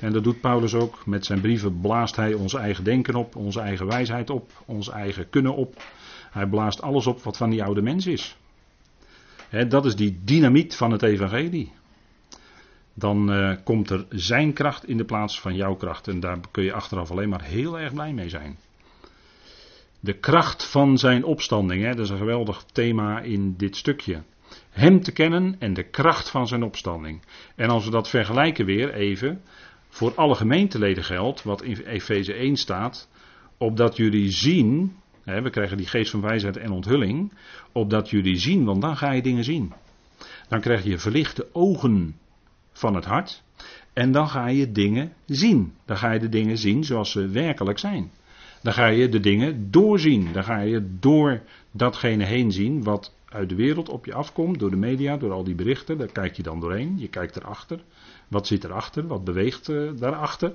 [0.00, 1.06] En dat doet Paulus ook.
[1.06, 5.30] Met zijn brieven blaast hij ons eigen denken op, onze eigen wijsheid op, ons eigen
[5.30, 5.82] kunnen op.
[6.30, 8.36] Hij blaast alles op wat van die oude mens is.
[9.68, 11.72] dat is die dynamiet van het evangelie.
[12.94, 16.08] Dan uh, komt er zijn kracht in de plaats van jouw kracht.
[16.08, 18.58] En daar kun je achteraf alleen maar heel erg blij mee zijn.
[20.00, 24.22] De kracht van zijn opstanding, dat is een geweldig thema in dit stukje.
[24.72, 27.22] Hem te kennen en de kracht van zijn opstanding.
[27.56, 29.42] En als we dat vergelijken weer even,
[29.88, 33.08] voor alle gemeenteleden geldt, wat in Efeze 1 staat,
[33.56, 37.32] opdat jullie zien, hè, we krijgen die geest van wijsheid en onthulling,
[37.72, 39.72] opdat jullie zien, want dan ga je dingen zien.
[40.48, 42.16] Dan krijg je verlichte ogen
[42.72, 43.42] van het hart
[43.92, 45.72] en dan ga je dingen zien.
[45.84, 48.10] Dan ga je de dingen zien zoals ze werkelijk zijn.
[48.62, 50.32] Dan ga je de dingen doorzien.
[50.32, 54.70] Dan ga je door datgene heen zien wat uit de wereld op je afkomt, door
[54.70, 55.98] de media, door al die berichten.
[55.98, 56.98] Daar kijk je dan doorheen.
[56.98, 57.80] Je kijkt erachter.
[58.28, 59.06] Wat zit erachter?
[59.06, 60.52] Wat beweegt uh, daarachter?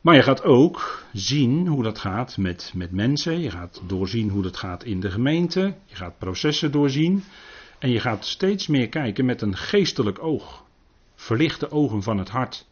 [0.00, 3.40] Maar je gaat ook zien hoe dat gaat met, met mensen.
[3.40, 5.74] Je gaat doorzien hoe dat gaat in de gemeente.
[5.84, 7.24] Je gaat processen doorzien.
[7.78, 10.64] En je gaat steeds meer kijken met een geestelijk oog.
[11.14, 12.66] Verlichte ogen van het hart.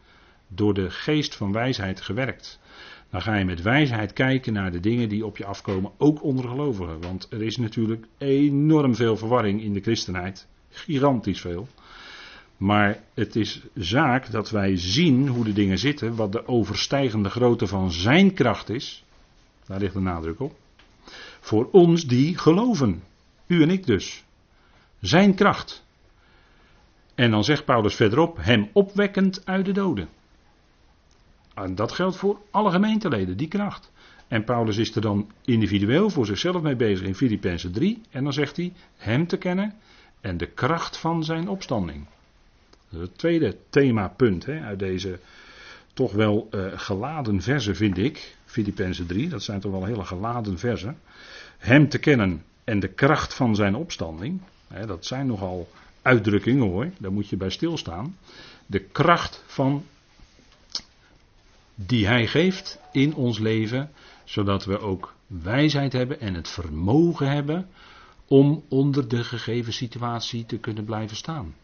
[0.48, 2.60] Door de geest van wijsheid gewerkt.
[3.10, 6.48] Dan ga je met wijsheid kijken naar de dingen die op je afkomen, ook onder
[6.48, 7.00] gelovigen.
[7.00, 10.46] Want er is natuurlijk enorm veel verwarring in de christenheid.
[10.70, 11.68] Gigantisch veel.
[12.56, 17.66] Maar het is zaak dat wij zien hoe de dingen zitten, wat de overstijgende grootte
[17.66, 19.04] van zijn kracht is.
[19.66, 20.56] Daar ligt de nadruk op.
[21.40, 23.02] Voor ons die geloven.
[23.46, 24.24] U en ik dus.
[25.00, 25.84] Zijn kracht.
[27.14, 30.08] En dan zegt Paulus verderop, hem opwekkend uit de doden.
[31.64, 33.90] En dat geldt voor alle gemeenteleden, die kracht.
[34.28, 38.02] En Paulus is er dan individueel voor zichzelf mee bezig in Filippenzen 3.
[38.10, 39.74] En dan zegt hij, hem te kennen
[40.20, 42.06] en de kracht van zijn opstanding.
[42.88, 45.18] Het tweede themapunt hè, uit deze
[45.92, 48.36] toch wel uh, geladen versen, vind ik.
[48.44, 50.98] Filippenzen 3, dat zijn toch wel hele geladen versen.
[51.58, 54.40] Hem te kennen en de kracht van zijn opstanding.
[54.68, 55.68] Hè, dat zijn nogal
[56.02, 58.16] uitdrukkingen hoor, daar moet je bij stilstaan.
[58.66, 59.84] De kracht van
[61.86, 63.90] die Hij geeft in ons leven,
[64.24, 67.68] zodat we ook wijsheid hebben en het vermogen hebben
[68.26, 71.54] om onder de gegeven situatie te kunnen blijven staan.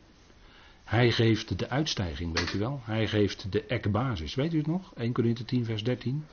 [0.84, 2.80] Hij geeft de uitstijging, weet u wel.
[2.82, 4.34] Hij geeft de ekbasis.
[4.34, 4.92] Weet u het nog?
[4.94, 6.24] 1 Corinthië 10, vers 13.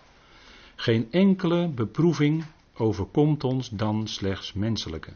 [0.75, 5.11] Geen enkele beproeving overkomt ons dan slechts menselijke.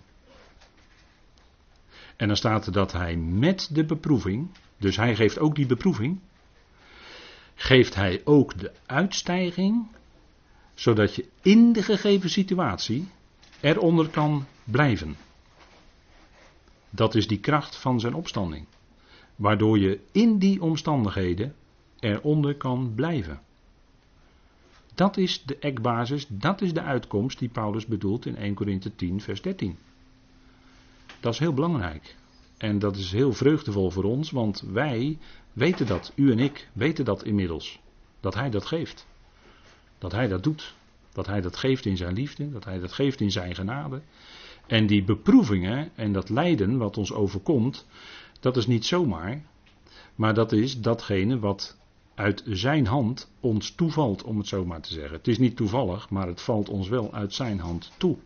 [2.16, 6.20] En dan staat er dat hij met de beproeving, dus hij geeft ook die beproeving,
[7.56, 9.88] geeft hij ook de uitstijging,
[10.74, 13.08] zodat je in de gegeven situatie
[13.60, 15.16] eronder kan blijven.
[16.90, 18.66] Dat is die kracht van zijn opstanding.
[19.36, 21.56] Waardoor je in die omstandigheden
[22.00, 23.42] eronder kan blijven.
[24.96, 29.22] Dat is de ekbasis, dat is de uitkomst die Paulus bedoelt in 1 Korinthe 10,
[29.22, 29.78] vers 13.
[31.20, 32.16] Dat is heel belangrijk.
[32.58, 35.18] En dat is heel vreugdevol voor ons, want wij
[35.54, 37.80] weten dat, u en ik weten dat inmiddels.
[38.20, 39.08] Dat Hij dat geeft.
[39.98, 40.76] Dat Hij dat doet.
[41.14, 44.02] Dat Hij dat geeft in zijn liefde, dat Hij dat geeft in zijn genade.
[44.68, 47.86] En die beproevingen en dat lijden wat ons overkomt,
[48.40, 49.42] dat is niet zomaar,
[50.16, 51.78] maar dat is datgene wat
[52.16, 55.18] uit zijn hand ons toevalt, om het zo maar te zeggen.
[55.18, 58.18] Het is niet toevallig, maar het valt ons wel uit zijn hand toe.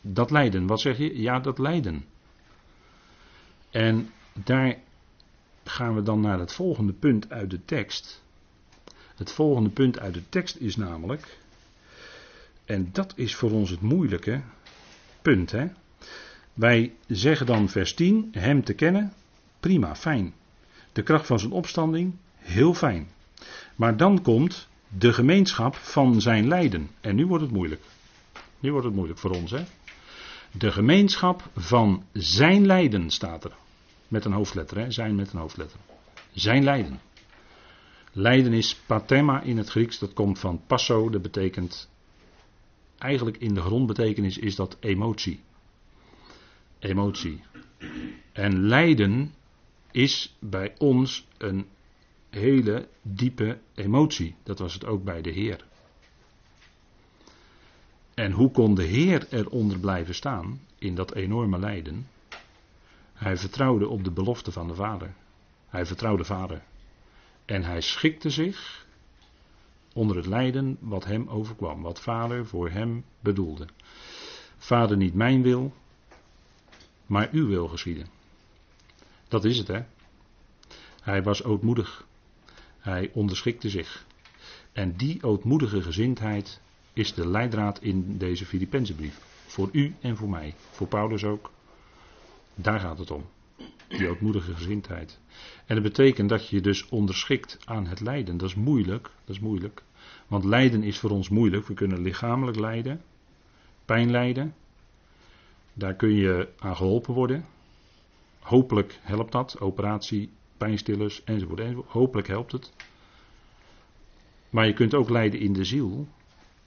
[0.00, 1.20] Dat lijden, wat zeg je?
[1.20, 2.04] Ja, dat lijden.
[3.74, 4.76] En daar
[5.64, 8.22] gaan we dan naar het volgende punt uit de tekst.
[9.14, 11.38] Het volgende punt uit de tekst is namelijk,
[12.64, 14.40] en dat is voor ons het moeilijke
[15.22, 15.50] punt.
[15.50, 15.66] Hè?
[16.52, 19.12] Wij zeggen dan vers 10, hem te kennen,
[19.60, 20.34] prima, fijn.
[20.92, 23.08] De kracht van zijn opstanding, heel fijn.
[23.76, 26.90] Maar dan komt de gemeenschap van zijn lijden.
[27.00, 27.82] En nu wordt het moeilijk.
[28.58, 29.50] Nu wordt het moeilijk voor ons.
[29.50, 29.64] Hè?
[30.50, 33.62] De gemeenschap van zijn lijden staat er.
[34.14, 34.90] Met een hoofdletter, hè?
[34.90, 35.80] zijn met een hoofdletter.
[36.32, 37.00] Zijn lijden.
[38.12, 41.90] Lijden is pathema in het Grieks, dat komt van passo, dat betekent,
[42.98, 45.40] eigenlijk in de grondbetekenis is dat emotie.
[46.78, 47.42] Emotie.
[48.32, 49.34] En lijden
[49.90, 51.66] is bij ons een
[52.30, 54.34] hele diepe emotie.
[54.42, 55.64] Dat was het ook bij de Heer.
[58.14, 62.06] En hoe kon de Heer eronder blijven staan in dat enorme lijden?
[63.14, 65.14] Hij vertrouwde op de belofte van de Vader.
[65.68, 66.62] Hij vertrouwde Vader.
[67.44, 68.86] En hij schikte zich
[69.94, 73.66] onder het lijden wat hem overkwam, wat Vader voor hem bedoelde.
[74.56, 75.74] Vader, niet mijn wil,
[77.06, 78.06] maar uw wil geschieden.
[79.28, 79.82] Dat is het, hè?
[81.02, 82.06] Hij was ootmoedig.
[82.78, 84.06] Hij onderschikte zich.
[84.72, 86.60] En die ootmoedige gezindheid
[86.92, 89.20] is de leidraad in deze Filippenzenbrief.
[89.46, 90.54] Voor u en voor mij.
[90.70, 91.50] Voor Paulus ook.
[92.54, 93.24] Daar gaat het om.
[93.88, 95.20] Die ootmoedige gezindheid.
[95.66, 98.36] En dat betekent dat je dus onderschikt aan het lijden.
[98.36, 99.10] Dat is moeilijk.
[99.24, 99.82] Dat is moeilijk.
[100.26, 101.66] Want lijden is voor ons moeilijk.
[101.66, 103.02] We kunnen lichamelijk lijden.
[103.84, 104.54] Pijn lijden.
[105.72, 107.44] Daar kun je aan geholpen worden.
[108.38, 109.60] Hopelijk helpt dat.
[109.60, 111.74] Operatie, pijnstillers enzovoort.
[111.86, 112.72] Hopelijk helpt het.
[114.50, 116.08] Maar je kunt ook lijden in de ziel.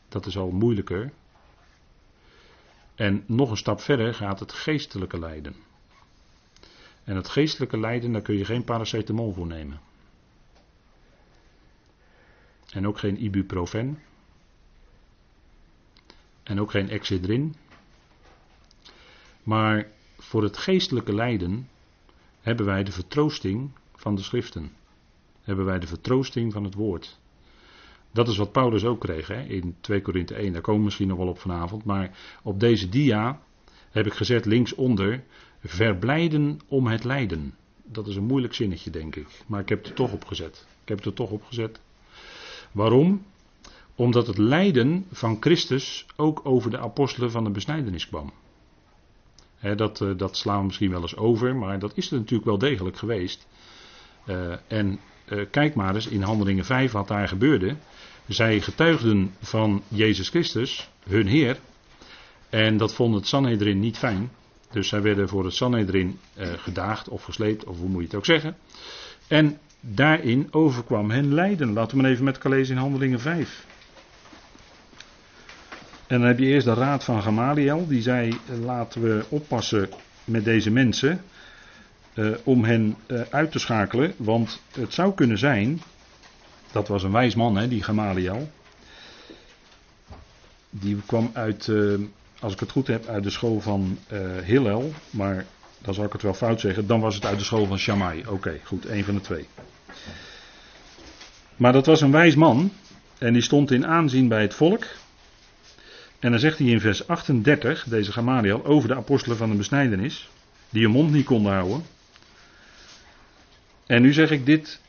[0.09, 1.11] Dat is al moeilijker.
[2.95, 5.55] En nog een stap verder gaat het geestelijke lijden.
[7.07, 9.79] En het geestelijke lijden, daar kun je geen paracetamol voor nemen.
[12.71, 13.99] En ook geen ibuprofen.
[16.43, 17.55] En ook geen Excedrin.
[19.43, 21.69] Maar voor het geestelijke lijden
[22.41, 24.71] hebben wij de vertroosting van de schriften.
[25.41, 27.19] Hebben wij de vertroosting van het woord.
[28.11, 30.53] Dat is wat Paulus ook kreeg hè, in 2 Korinthe 1.
[30.53, 31.83] Daar komen we misschien nog wel op vanavond.
[31.83, 33.41] Maar op deze dia
[33.89, 35.23] heb ik gezet linksonder.
[35.63, 37.55] Verblijden om het lijden.
[37.83, 39.27] Dat is een moeilijk zinnetje, denk ik.
[39.47, 40.65] Maar ik heb het er toch op gezet.
[40.81, 41.79] Ik heb het er toch op gezet.
[42.71, 43.25] Waarom?
[43.95, 48.33] Omdat het lijden van Christus ook over de apostelen van de besnijdenis kwam.
[49.75, 52.57] dat, eh, dat, slaan we misschien wel eens over, maar dat is er natuurlijk wel
[52.57, 53.47] degelijk geweest.
[54.25, 57.75] Uh, en uh, kijk maar eens in Handelingen 5 wat daar gebeurde.
[58.27, 61.59] Zij getuigden van Jezus Christus, hun Heer.
[62.49, 64.31] En dat vond het Sanhedrin niet fijn.
[64.71, 68.15] Dus zij werden voor het Sanhedrin uh, gedaagd of gesleept, of hoe moet je het
[68.15, 68.55] ook zeggen.
[69.27, 71.73] En daarin overkwam hen lijden.
[71.73, 73.65] Laten we maar even met elkaar in Handelingen 5.
[76.07, 79.89] En dan heb je eerst de raad van Gamaliel, die zei: laten we oppassen
[80.23, 81.21] met deze mensen.
[82.13, 85.81] Uh, om hen uh, uit te schakelen, want het zou kunnen zijn
[86.71, 88.49] dat was een wijs man, hè, die Gamaliel.
[90.69, 91.99] Die kwam uit, uh,
[92.39, 94.93] als ik het goed heb, uit de school van uh, Hillel.
[95.09, 95.45] Maar
[95.81, 96.87] dan zal ik het wel fout zeggen.
[96.87, 98.23] Dan was het uit de school van Shammai.
[98.27, 99.47] Oké, goed, één van de twee.
[101.55, 102.71] Maar dat was een wijs man.
[103.17, 104.85] En die stond in aanzien bij het volk.
[106.19, 110.29] En dan zegt hij in vers 38, deze Gamaliel, over de apostelen van de besnijdenis.
[110.69, 111.83] Die hun mond niet konden houden.
[113.85, 114.79] En nu zeg ik dit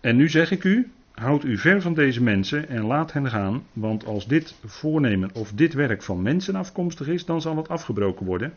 [0.00, 3.62] en nu zeg ik u, houd u ver van deze mensen en laat hen gaan,
[3.72, 8.26] want als dit voornemen of dit werk van mensen afkomstig is, dan zal het afgebroken
[8.26, 8.54] worden.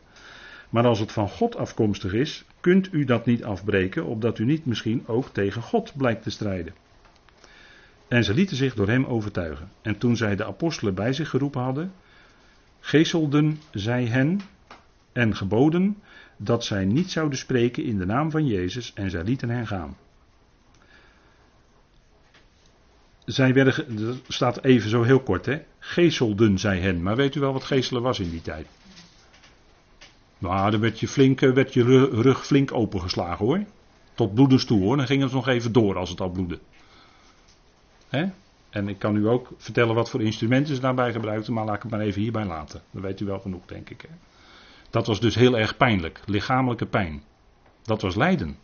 [0.70, 4.66] Maar als het van God afkomstig is, kunt u dat niet afbreken, opdat u niet
[4.66, 6.74] misschien ook tegen God blijkt te strijden.
[8.08, 9.70] En ze lieten zich door hem overtuigen.
[9.82, 11.92] En toen zij de apostelen bij zich geroepen hadden,
[12.80, 14.42] geeselden zij hen
[15.12, 15.98] en geboden
[16.38, 19.96] dat zij niet zouden spreken in de naam van Jezus en zij lieten hen gaan.
[23.34, 25.62] Zij werden, dat staat even zo heel kort, hè.
[25.80, 27.02] Geeselden zij hen.
[27.02, 28.68] Maar weet u wel wat geeselen was in die tijd?
[30.38, 33.64] Nou, dan werd je, flink, eh, werd je rug flink opengeslagen hoor.
[34.14, 34.98] Tot bloedens toe hoor.
[34.98, 36.60] Dan ging het nog even door als het al bloedde.
[38.10, 38.26] Hè?
[38.70, 41.82] En ik kan u ook vertellen wat voor instrumenten ze daarbij gebruikten, maar laat ik
[41.82, 42.82] het maar even hierbij laten.
[42.92, 44.02] Dan weet u wel genoeg, denk ik.
[44.02, 44.16] Hè?
[44.90, 46.22] Dat was dus heel erg pijnlijk.
[46.26, 47.24] Lichamelijke pijn.
[47.82, 48.58] Dat was lijden.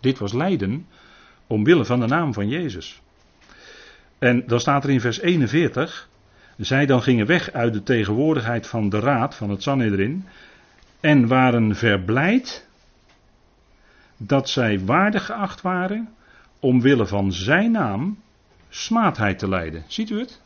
[0.00, 0.86] Dit was lijden
[1.50, 3.02] omwille van de naam van Jezus.
[4.20, 6.08] En dan staat er in vers 41.
[6.56, 10.26] Zij dan gingen weg uit de tegenwoordigheid van de raad van het Sanhedrin.
[11.00, 12.66] En waren verblijd
[14.16, 16.08] dat zij waardig geacht waren
[16.58, 18.18] omwille van zijn naam
[18.68, 19.84] smaadheid te lijden.
[19.86, 20.40] Ziet u het?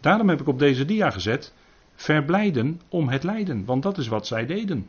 [0.00, 1.52] Daarom heb ik op deze dia gezet.
[1.94, 4.86] Verblijden om het lijden, want dat is wat zij deden.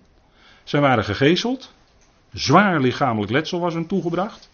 [0.64, 1.74] Zij waren gegezeld,
[2.34, 4.50] zwaar lichamelijk letsel was hun toegebracht.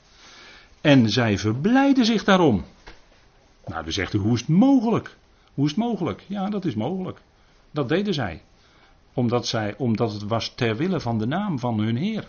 [0.82, 2.66] En zij verblijden zich daarom.
[3.66, 5.18] Nou, dan zegt hoe is het mogelijk?
[5.54, 6.24] Hoe is het mogelijk?
[6.28, 7.22] Ja, dat is mogelijk.
[7.72, 8.42] Dat deden zij.
[9.14, 12.28] Omdat, zij, omdat het was ter wille van de naam van hun Heer.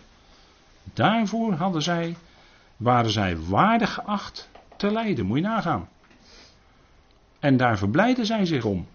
[0.95, 2.17] Daarvoor hadden zij,
[2.77, 5.27] waren zij waardig geacht te lijden.
[5.27, 5.89] Moet je nagaan.
[7.39, 8.87] En daar verblijden zij zich om.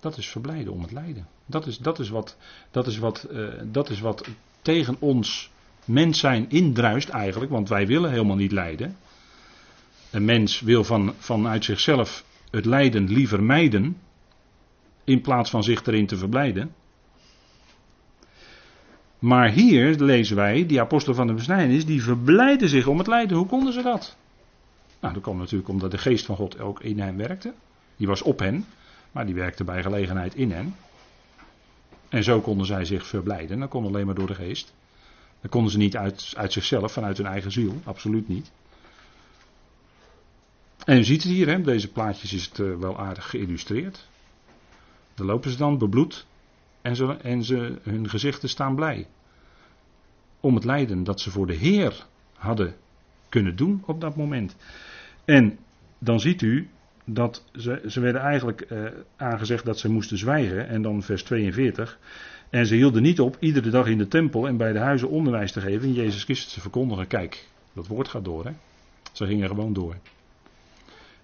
[0.00, 1.26] Dat is verblijden om het lijden.
[1.46, 2.36] Dat is, dat is, wat,
[2.70, 4.28] dat is, wat, uh, dat is wat
[4.62, 5.50] tegen ons
[5.84, 8.96] mens zijn indruist eigenlijk, want wij willen helemaal niet lijden.
[10.10, 13.96] Een mens wil van, vanuit zichzelf het lijden liever mijden,
[15.04, 16.74] in plaats van zich erin te verblijden.
[19.18, 23.36] Maar hier lezen wij, die apostelen van de besnijdenis, die verblijden zich om het lijden.
[23.36, 24.16] Hoe konden ze dat?
[25.00, 27.52] Nou, dat kwam natuurlijk omdat de geest van God ook in hen werkte.
[27.96, 28.64] Die was op hen,
[29.12, 30.74] maar die werkte bij gelegenheid in hen.
[32.08, 33.58] En zo konden zij zich verblijden.
[33.58, 34.74] Dat kon alleen maar door de geest.
[35.40, 37.80] Dat konden ze niet uit, uit zichzelf, vanuit hun eigen ziel.
[37.84, 38.50] Absoluut niet.
[40.90, 44.08] En u ziet het hier, hè, deze plaatjes is het uh, wel aardig geïllustreerd.
[45.14, 46.26] Dan lopen ze dan bebloed
[46.82, 49.06] en, ze, en ze, hun gezichten staan blij.
[50.40, 52.74] Om het lijden dat ze voor de Heer hadden
[53.28, 54.56] kunnen doen op dat moment.
[55.24, 55.58] En
[55.98, 56.68] dan ziet u
[57.04, 58.84] dat ze, ze werden eigenlijk eh,
[59.16, 60.68] aangezegd dat ze moesten zwijgen.
[60.68, 61.98] En dan vers 42.
[62.48, 65.52] En ze hielden niet op iedere dag in de tempel en bij de huizen onderwijs
[65.52, 65.88] te geven.
[65.88, 67.06] En Jezus Christus te verkondigen.
[67.06, 68.44] Kijk, dat woord gaat door.
[68.44, 68.52] Hè?
[69.12, 69.96] Ze gingen gewoon door.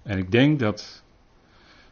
[0.06, 1.02] En ik denk dat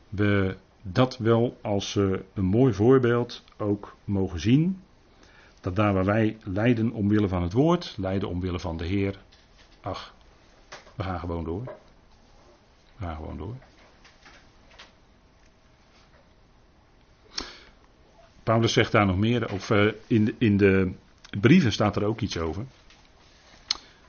[0.09, 4.83] we dat wel als uh, een mooi voorbeeld ook mogen zien.
[5.61, 9.19] Dat daar waar wij lijden omwille van het woord, lijden omwille van de Heer.
[9.81, 10.15] Ach,
[10.95, 11.65] we gaan gewoon door.
[12.97, 13.55] We gaan gewoon door.
[18.43, 20.93] Paulus zegt daar nog meer, of uh, in, de, in de
[21.41, 22.65] brieven staat er ook iets over.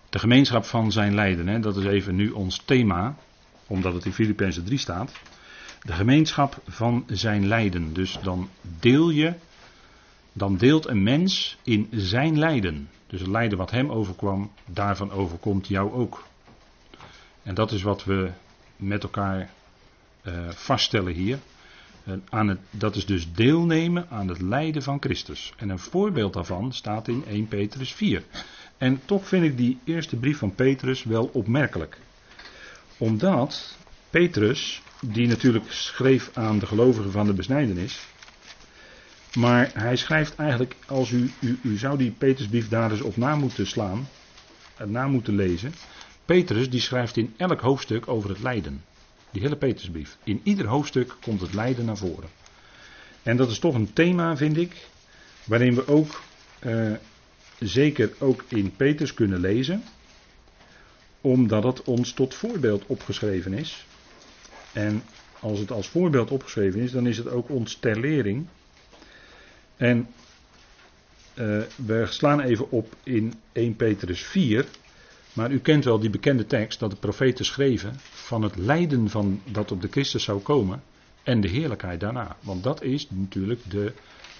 [0.09, 3.15] De gemeenschap van zijn lijden, hè, dat is even nu ons thema,
[3.67, 5.11] omdat het in Filippenzen 3 staat.
[5.81, 7.93] De gemeenschap van zijn lijden.
[7.93, 8.49] Dus dan
[8.79, 9.33] deel je,
[10.33, 12.89] dan deelt een mens in zijn lijden.
[13.07, 16.23] Dus het lijden wat hem overkwam, daarvan overkomt jou ook.
[17.43, 18.31] En dat is wat we
[18.75, 19.49] met elkaar
[20.23, 21.39] uh, vaststellen hier.
[22.29, 25.53] Aan het, dat is dus deelnemen aan het lijden van Christus.
[25.57, 28.23] En een voorbeeld daarvan staat in 1 Petrus 4.
[28.77, 31.97] En toch vind ik die eerste brief van Petrus wel opmerkelijk.
[32.97, 33.77] Omdat
[34.09, 37.99] Petrus, die natuurlijk schreef aan de gelovigen van de besnijdenis.
[39.33, 41.31] Maar hij schrijft eigenlijk, als u,
[41.61, 44.07] u, zou die Petrusbrief daar eens op na moeten slaan,
[44.85, 45.73] na moeten lezen.
[46.25, 48.83] Petrus die schrijft in elk hoofdstuk over het lijden.
[49.31, 50.17] Die hele Petrusbrief.
[50.23, 52.29] In ieder hoofdstuk komt het lijden naar voren.
[53.23, 54.87] En dat is toch een thema, vind ik,
[55.43, 56.21] waarin we ook
[56.65, 56.91] uh,
[57.59, 59.83] zeker ook in Petrus kunnen lezen,
[61.25, 63.85] omdat het ons tot voorbeeld opgeschreven is.
[64.73, 65.03] En
[65.39, 68.45] als het als voorbeeld opgeschreven is, dan is het ook ons ter lering.
[69.77, 70.07] En
[71.33, 74.65] uh, we slaan even op in 1 Petrus 4.
[75.33, 79.41] Maar u kent wel die bekende tekst dat de profeten schreven van het lijden van
[79.51, 80.83] dat op de Christus zou komen
[81.23, 82.37] en de heerlijkheid daarna.
[82.39, 83.93] Want dat is natuurlijk de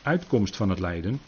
[0.03, 1.19] uitkomst van het lijden.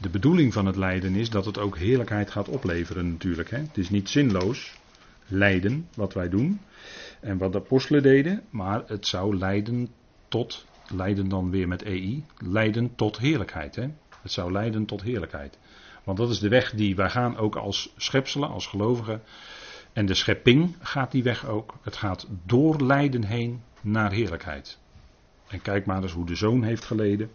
[0.00, 3.50] De bedoeling van het lijden is dat het ook heerlijkheid gaat opleveren natuurlijk.
[3.50, 3.58] Hè.
[3.58, 4.76] Het is niet zinloos
[5.26, 6.60] lijden wat wij doen
[7.20, 9.88] en wat de apostelen deden, maar het zou leiden
[10.28, 13.76] tot, leiden dan weer met EI, leiden tot heerlijkheid.
[13.76, 13.88] Hè.
[14.22, 15.58] Het zou leiden tot heerlijkheid.
[16.04, 19.22] Want dat is de weg die wij gaan ook als schepselen, als gelovigen.
[19.92, 21.74] En de schepping gaat die weg ook.
[21.82, 24.78] Het gaat door lijden heen naar heerlijkheid.
[25.48, 27.30] En kijk maar eens hoe de zoon heeft geleden.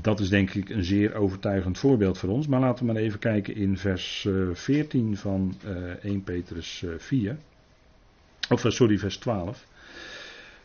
[0.00, 2.46] Dat is denk ik een zeer overtuigend voorbeeld voor ons.
[2.46, 5.54] Maar laten we maar even kijken in vers 14 eh, van
[6.02, 7.30] 1 eh, Petrus 4.
[7.30, 7.36] Eh,
[8.48, 9.66] of sorry, vers 12.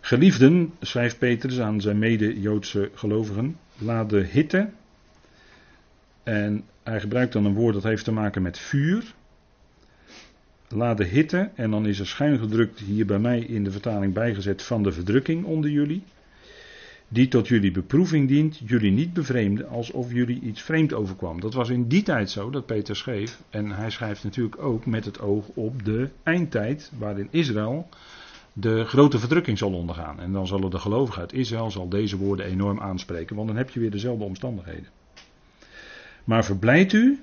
[0.02, 4.70] Geliefden, schrijft Petrus aan zijn mede-Joodse gelovigen, laat de hitte
[6.24, 9.14] en hij gebruikt dan een woord dat heeft te maken met vuur.
[10.68, 14.14] Laat de hitte, en dan is er schuin gedrukt hier bij mij in de vertaling
[14.14, 16.04] bijgezet van de verdrukking onder jullie.
[17.14, 21.40] Die tot jullie beproeving dient, jullie niet bevreemden alsof jullie iets vreemd overkwam.
[21.40, 23.42] Dat was in die tijd zo dat Peter schreef.
[23.50, 27.90] En hij schrijft natuurlijk ook met het oog op de eindtijd, waarin Israël
[28.54, 30.20] de grote verdrukking zal ondergaan.
[30.20, 33.70] En dan zullen de gelovigen uit Israël zal deze woorden enorm aanspreken, want dan heb
[33.70, 34.88] je weer dezelfde omstandigheden.
[36.24, 37.20] Maar verblijd u,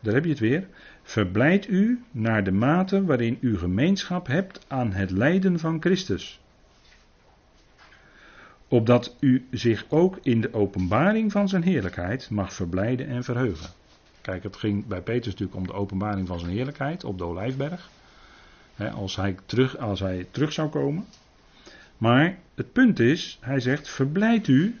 [0.00, 0.68] daar heb je het weer,
[1.02, 6.41] verblijd u naar de mate waarin u gemeenschap hebt aan het lijden van Christus.
[8.72, 13.70] Opdat u zich ook in de openbaring van zijn heerlijkheid mag verblijden en verheugen.
[14.20, 17.90] Kijk, het ging bij Petrus natuurlijk om de openbaring van zijn heerlijkheid op de Olijfberg.
[18.94, 21.06] als, hij terug, als hij terug zou komen.
[21.98, 24.76] Maar het punt is, hij zegt, verblijd u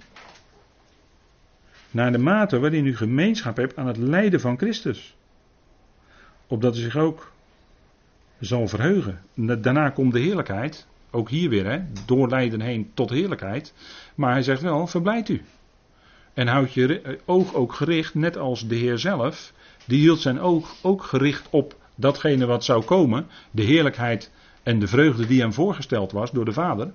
[1.90, 5.16] naar de mate waarin u gemeenschap hebt aan het lijden van Christus.
[6.46, 7.32] Opdat u zich ook
[8.40, 9.20] zal verheugen.
[9.34, 10.86] Daarna komt de heerlijkheid.
[11.14, 13.74] Ook hier weer, hè, door lijden heen tot heerlijkheid.
[14.14, 15.42] Maar hij zegt wel, verblijd u.
[16.34, 19.52] En houd je oog ook gericht, net als de Heer zelf.
[19.84, 23.26] Die hield zijn oog ook gericht op datgene wat zou komen.
[23.50, 24.30] De heerlijkheid
[24.62, 26.92] en de vreugde die hem voorgesteld was door de Vader.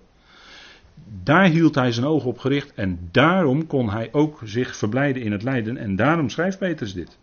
[1.24, 5.32] Daar hield hij zijn oog op gericht en daarom kon hij ook zich verblijden in
[5.32, 5.78] het lijden.
[5.78, 7.18] En daarom schrijft Petrus dit.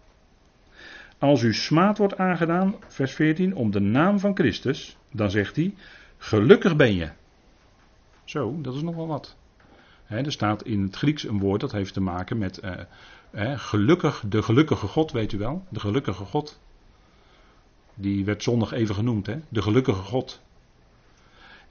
[1.19, 5.75] Als u smaad wordt aangedaan, vers 14, om de naam van Christus, dan zegt hij,
[6.25, 7.11] gelukkig ben je.
[8.25, 9.37] Zo, dat is nogal wat.
[10.07, 12.61] er staat in het Grieks een woord dat heeft te maken met
[13.33, 16.61] uh, gelukkig, de gelukkige God, weet u wel, de gelukkige God.
[17.95, 19.41] Die werd zondag even genoemd, hè?
[19.49, 20.43] de gelukkige God.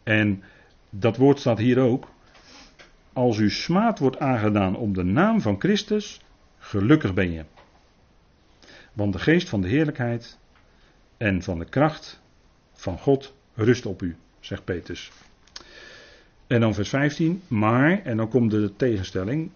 [0.04, 0.43] En
[0.89, 2.08] dat woord staat hier ook.
[3.14, 6.22] Als u smaad wordt aangedaan om de naam van Christus,
[6.58, 7.45] gelukkig ben je.
[8.93, 10.38] Want de geest van de heerlijkheid
[11.18, 12.22] en van de kracht
[12.74, 15.12] van God rust op u, zegt Petrus.
[16.48, 19.50] En dan vers 15, maar, en dan komt de tegenstelling,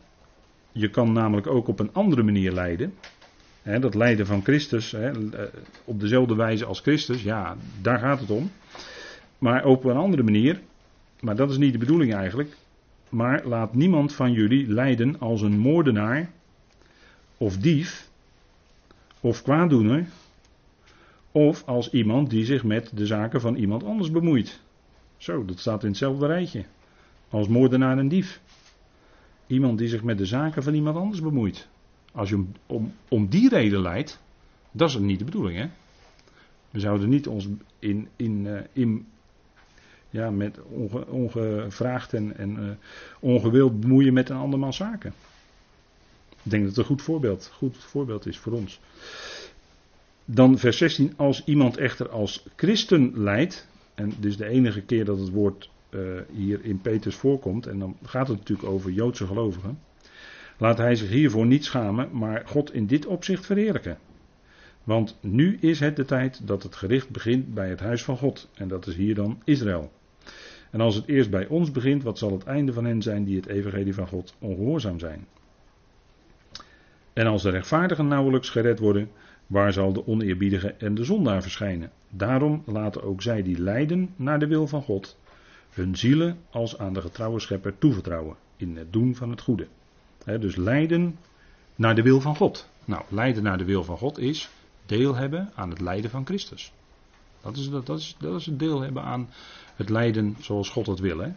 [0.72, 2.94] je kan namelijk ook op een andere manier lijden.
[3.80, 5.12] dat lijden van Christus, eh,
[5.84, 8.52] op dezelfde wijze als Christus, ja, daar gaat het om.
[9.38, 10.60] Maar op een andere manier,
[11.20, 12.56] maar dat is niet de bedoeling eigenlijk.
[13.10, 16.30] Maar laat niemand van jullie lijden als een moordenaar
[17.38, 18.10] of dief
[19.22, 20.06] of kwaaddoener
[21.32, 24.60] of als iemand die zich met de zaken van iemand anders bemoeit.
[25.18, 26.65] Zo, dat staat in hetzelfde rijtje.
[27.30, 28.41] Als moordenaar en dief.
[29.47, 31.68] Iemand die zich met de zaken van iemand anders bemoeit.
[32.11, 34.20] Als je om, om, die reden leidt,
[34.72, 35.68] dat is niet de bedoeling, hè?
[36.70, 37.47] We zouden niet ons
[37.80, 39.07] in, in, eh, in
[40.09, 42.70] ja, met onge, ongevraagd en, en uh,
[43.20, 45.13] ongewild bemoeien met een andermans zaken.
[46.43, 48.80] Ik denk dat het een goed voorbeeld, goed voorbeeld is voor ons.
[50.26, 51.13] Dan vers 16.
[51.15, 53.68] Als iemand echter als christen leidt.
[53.98, 57.68] En is de enige keer dat het woord uh, hier in Petrus voorkomt.
[57.68, 59.80] En dan gaat het natuurlijk over Joodse gelovigen.
[60.58, 63.98] Laat hij zich hiervoor niet schamen, maar God in dit opzicht verheerlijken.
[64.84, 68.50] Want nu is het de tijd dat het gericht begint bij het huis van God.
[68.54, 69.91] En dat is hier dan Israël.
[70.72, 73.36] En als het eerst bij ons begint, wat zal het einde van hen zijn die
[73.36, 75.28] het evangelie van God ongehoorzaam zijn?
[77.14, 79.10] En als de rechtvaardigen nauwelijks gered worden,
[79.48, 81.91] waar zal de oneerbiedige en de zondaar verschijnen?
[82.10, 85.18] Daarom laten ook zij die lijden naar de wil van God,
[85.70, 89.68] hun zielen als aan de getrouwe schepper toevertrouwen in het doen van het goede.
[90.39, 91.18] dus lijden
[91.76, 92.70] naar de wil van God.
[92.86, 94.50] Nou, lijden naar de wil van God is
[94.86, 96.72] deel hebben aan het lijden van Christus.
[97.41, 99.30] Dat is, dat, is, dat is het deel hebben aan
[99.76, 101.18] het lijden zoals God het wil.
[101.18, 101.30] Hè?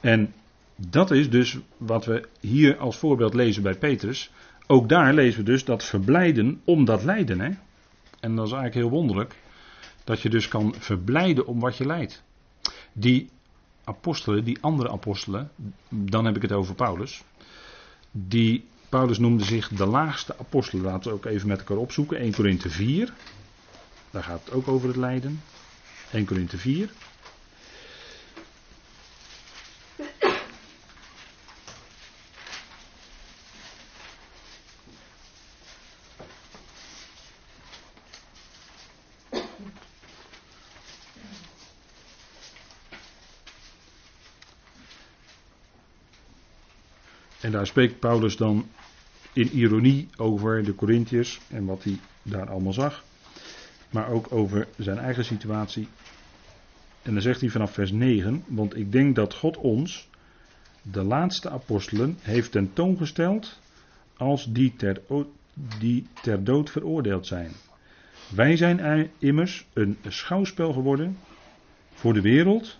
[0.00, 0.32] En
[0.76, 4.30] dat is dus wat we hier als voorbeeld lezen bij Petrus.
[4.66, 7.40] Ook daar lezen we dus dat verblijden om dat lijden.
[7.40, 7.50] Hè?
[8.20, 9.34] En dat is eigenlijk heel wonderlijk.
[10.04, 12.22] Dat je dus kan verblijden om wat je lijdt.
[12.92, 13.28] Die
[13.84, 15.50] apostelen, die andere apostelen,
[15.88, 17.22] dan heb ik het over Paulus.
[18.10, 20.84] Die Paulus noemde zich de laagste apostelen.
[20.84, 22.18] Laten we ook even met elkaar opzoeken.
[22.18, 23.12] 1 Korinthe 4.
[24.10, 25.40] Daar gaat het ook over het lijden.
[26.12, 26.90] 1 Korinthe 4.
[47.64, 48.68] Daar spreekt Paulus dan
[49.32, 53.04] in ironie over de Corinthiërs en wat hij daar allemaal zag.
[53.90, 55.88] Maar ook over zijn eigen situatie.
[57.02, 60.08] En dan zegt hij vanaf vers 9: Want ik denk dat God ons,
[60.82, 63.58] de laatste apostelen, heeft tentoongesteld
[64.16, 65.00] als die ter,
[65.78, 67.52] die ter dood veroordeeld zijn.
[68.28, 71.18] Wij zijn immers een schouwspel geworden
[71.94, 72.78] voor de wereld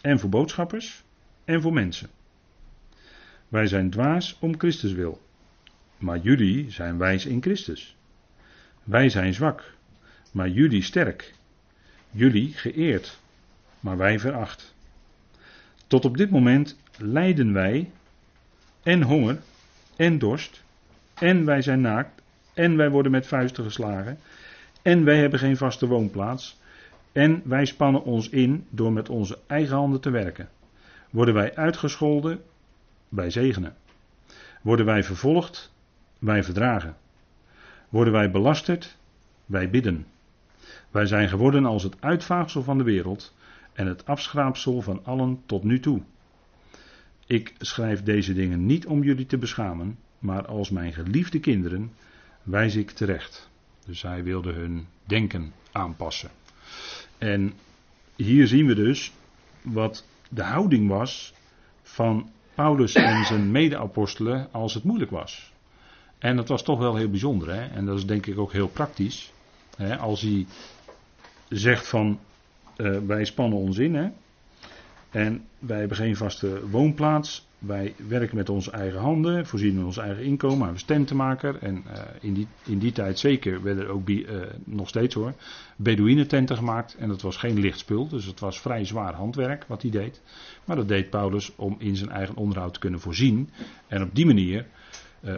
[0.00, 1.02] en voor boodschappers
[1.44, 2.08] en voor mensen.
[3.48, 5.20] Wij zijn dwaas om Christus wil.
[5.98, 7.96] Maar jullie zijn wijs in Christus.
[8.84, 9.74] Wij zijn zwak,
[10.32, 11.34] maar jullie sterk.
[12.10, 13.18] Jullie geëerd,
[13.80, 14.74] maar wij veracht.
[15.86, 17.90] Tot op dit moment lijden wij
[18.82, 19.38] en honger
[19.96, 20.62] en dorst
[21.14, 22.22] en wij zijn naakt
[22.54, 24.18] en wij worden met vuisten geslagen
[24.82, 26.60] en wij hebben geen vaste woonplaats
[27.12, 30.48] en wij spannen ons in door met onze eigen handen te werken.
[31.10, 32.40] Worden wij uitgescholden
[33.08, 33.76] wij zegenen.
[34.62, 35.72] Worden wij vervolgd,
[36.18, 36.96] wij verdragen.
[37.88, 38.96] Worden wij belasterd,
[39.46, 40.06] wij bidden.
[40.90, 43.34] Wij zijn geworden als het uitvaagsel van de wereld
[43.72, 46.02] en het afschraapsel van allen tot nu toe.
[47.26, 51.92] Ik schrijf deze dingen niet om jullie te beschamen, maar als mijn geliefde kinderen
[52.42, 53.50] wijs ik terecht.
[53.86, 56.30] Dus hij wilde hun denken aanpassen.
[57.18, 57.52] En
[58.16, 59.12] hier zien we dus
[59.62, 61.34] wat de houding was
[61.82, 65.52] van Paulus en zijn mede-apostelen als het moeilijk was.
[66.18, 67.54] En dat was toch wel heel bijzonder.
[67.54, 67.66] Hè?
[67.66, 69.32] En dat is denk ik ook heel praktisch.
[69.76, 69.96] Hè?
[69.96, 70.46] Als hij
[71.48, 72.18] zegt van
[72.76, 73.94] uh, wij spannen ons in.
[73.94, 74.08] Hè?
[75.10, 77.46] En wij hebben geen vaste woonplaats.
[77.58, 80.72] Wij werken met onze eigen handen, voorzien in ons eigen inkomen.
[80.72, 81.58] Was tentenmaker.
[81.58, 85.32] En uh, in, die, in die tijd zeker werden er ook, uh, nog steeds hoor,
[85.76, 86.96] Bedouinententen gemaakt.
[86.98, 90.20] En dat was geen licht spul, dus het was vrij zwaar handwerk wat hij deed.
[90.64, 93.50] Maar dat deed Paulus om in zijn eigen onderhoud te kunnen voorzien.
[93.86, 94.66] En op die manier,
[95.20, 95.34] uh,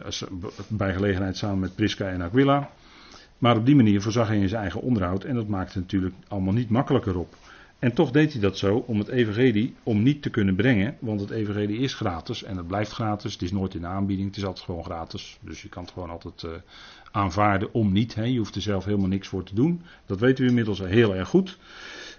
[0.68, 2.70] bij gelegenheid samen met Prisca en Aquila.
[3.38, 5.24] Maar op die manier voorzag hij in zijn eigen onderhoud.
[5.24, 7.36] En dat maakte natuurlijk allemaal niet makkelijker op.
[7.80, 11.20] En toch deed hij dat zo om het evangelie om niet te kunnen brengen, want
[11.20, 13.32] het evangelie is gratis en het blijft gratis.
[13.32, 15.38] Het is nooit in de aanbieding, het is altijd gewoon gratis.
[15.40, 16.50] Dus je kan het gewoon altijd uh,
[17.10, 18.14] aanvaarden om niet.
[18.14, 18.24] Hè.
[18.24, 19.82] Je hoeft er zelf helemaal niks voor te doen.
[20.06, 21.58] Dat weet u inmiddels heel erg goed.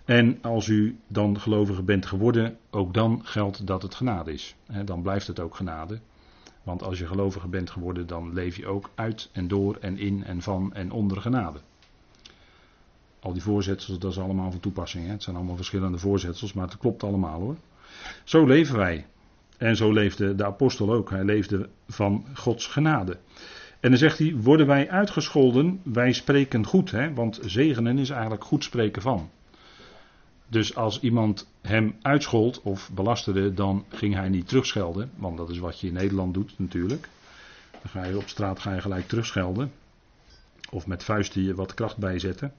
[0.06, 4.56] En als u dan gelovige bent geworden, ook dan geldt dat het genade is.
[4.66, 6.00] Hè, dan blijft het ook genade.
[6.64, 10.24] Want als je gelovige bent geworden, dan leef je ook uit en door en in
[10.24, 11.60] en van en onder genade.
[13.22, 15.06] Al die voorzetsels, dat is allemaal van toepassing.
[15.06, 15.12] Hè?
[15.12, 17.56] Het zijn allemaal verschillende voorzetsels, maar het klopt allemaal hoor.
[18.24, 19.06] Zo leven wij.
[19.58, 21.10] En zo leefde de apostel ook.
[21.10, 23.18] Hij leefde van Gods genade.
[23.80, 26.92] En dan zegt hij, worden wij uitgescholden, wij spreken goed.
[26.92, 27.14] Hè?
[27.14, 29.30] Want zegenen is eigenlijk goed spreken van.
[30.48, 35.12] Dus als iemand hem uitschold of belasterde, dan ging hij niet terugschelden.
[35.16, 37.10] Want dat is wat je in Nederland doet natuurlijk.
[37.72, 39.72] Dan ga je op straat ga je gelijk terugschelden.
[40.70, 42.54] Of met vuisten je wat kracht bijzetten.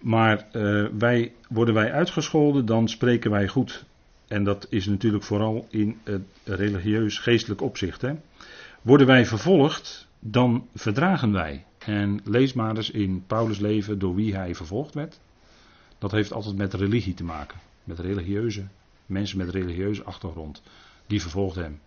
[0.00, 3.84] Maar uh, wij, worden wij uitgescholden, dan spreken wij goed.
[4.28, 8.00] En dat is natuurlijk vooral in het religieus geestelijk opzicht.
[8.00, 8.14] Hè.
[8.82, 11.64] Worden wij vervolgd, dan verdragen wij.
[11.78, 15.18] En lees maar eens in Paulus' leven door wie hij vervolgd werd.
[15.98, 17.58] Dat heeft altijd met religie te maken.
[17.84, 18.64] Met religieuze
[19.06, 20.62] mensen met religieuze achtergrond.
[21.06, 21.80] Die vervolgden hem.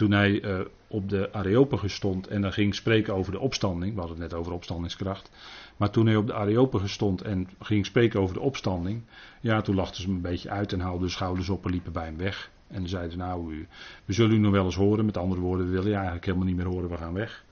[0.00, 3.94] Toen hij uh, op de Areopagus stond en dan ging spreken over de opstanding.
[3.94, 5.30] We hadden het net over opstandingskracht.
[5.76, 9.02] Maar toen hij op de Areopagus stond en ging spreken over de opstanding.
[9.40, 11.92] Ja, toen lachten ze hem een beetje uit en haalden de schouders op en liepen
[11.92, 12.50] bij hem weg.
[12.66, 13.66] En zeiden: Nou,
[14.04, 15.04] we zullen u nog wel eens horen.
[15.04, 17.44] Met andere woorden, we willen je eigenlijk helemaal niet meer horen, we gaan weg.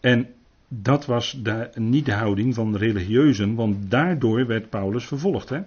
[0.00, 0.28] En
[0.68, 1.40] dat was
[1.74, 5.48] niet de houding van de religieuzen, want daardoor werd Paulus vervolgd.
[5.48, 5.60] Hè?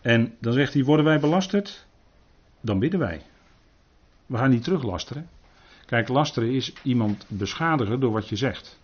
[0.00, 1.86] En dan zegt hij: Worden wij belasterd?
[2.60, 3.22] Dan bidden wij.
[4.32, 5.28] We gaan niet teruglasteren.
[5.86, 8.80] Kijk, lasteren is iemand beschadigen door wat je zegt.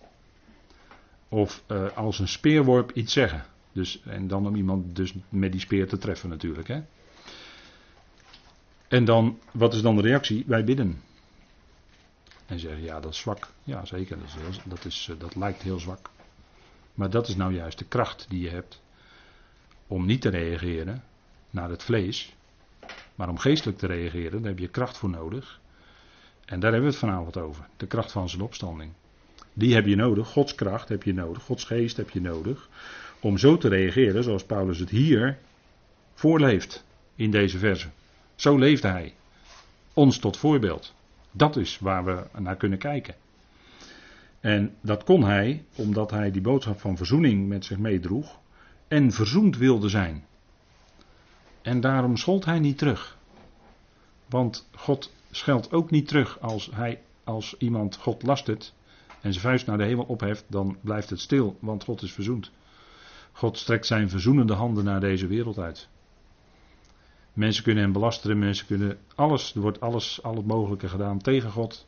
[1.29, 3.45] Of uh, als een speerworp iets zeggen.
[3.71, 6.67] Dus, en dan om iemand dus met die speer te treffen natuurlijk.
[6.67, 6.81] Hè.
[8.87, 10.43] En dan, wat is dan de reactie?
[10.47, 11.01] Wij bidden.
[12.45, 13.47] En zeggen, ja dat is zwak.
[13.63, 16.09] Ja zeker, dat, is dat, is, eh, dat lijkt heel zwak.
[16.93, 18.81] Maar dat is nou juist de kracht die je hebt.
[19.87, 21.03] Om niet te reageren
[21.49, 22.37] naar het vlees.
[23.15, 25.59] Maar om geestelijk te reageren, daar heb je kracht voor nodig.
[26.45, 27.67] En daar hebben we het vanavond over.
[27.77, 28.91] De kracht van zijn opstanding.
[29.53, 32.69] Die heb je nodig, Gods kracht heb je nodig, Gods geest heb je nodig.
[33.19, 35.37] Om zo te reageren zoals Paulus het hier
[36.13, 36.85] voorleeft
[37.15, 37.87] in deze verse.
[38.35, 39.13] Zo leefde hij.
[39.93, 40.93] Ons tot voorbeeld.
[41.31, 43.15] Dat is waar we naar kunnen kijken.
[44.39, 48.39] En dat kon hij omdat hij die boodschap van verzoening met zich meedroeg
[48.87, 50.23] en verzoend wilde zijn.
[51.69, 53.17] En daarom schold hij niet terug.
[54.25, 58.73] Want God scheldt ook niet terug als, hij, als iemand God lastert
[59.21, 62.51] en zijn vuist naar de hemel opheft, dan blijft het stil, want God is verzoend.
[63.31, 65.87] God strekt zijn verzoenende handen naar deze wereld uit.
[67.33, 71.51] Mensen kunnen hem belasteren, mensen kunnen alles, er wordt alles, al het mogelijke gedaan tegen
[71.51, 71.87] God.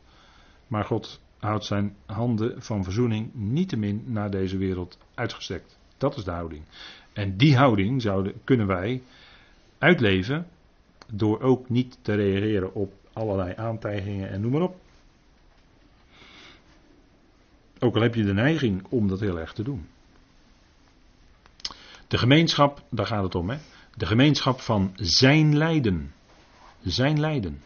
[0.66, 5.78] Maar God houdt zijn handen van verzoening niettemin naar deze wereld uitgestrekt.
[5.98, 6.64] Dat is de houding.
[7.12, 9.02] En die houding zouden, kunnen wij
[9.82, 10.46] uitleven
[11.12, 14.76] door ook niet te reageren op allerlei aantijgingen en noem maar op.
[17.78, 19.86] Ook al heb je de neiging om dat heel erg te doen.
[22.08, 23.58] De gemeenschap, daar gaat het om, hè?
[23.96, 26.12] De gemeenschap van zijn lijden.
[26.82, 27.62] Zijn lijden.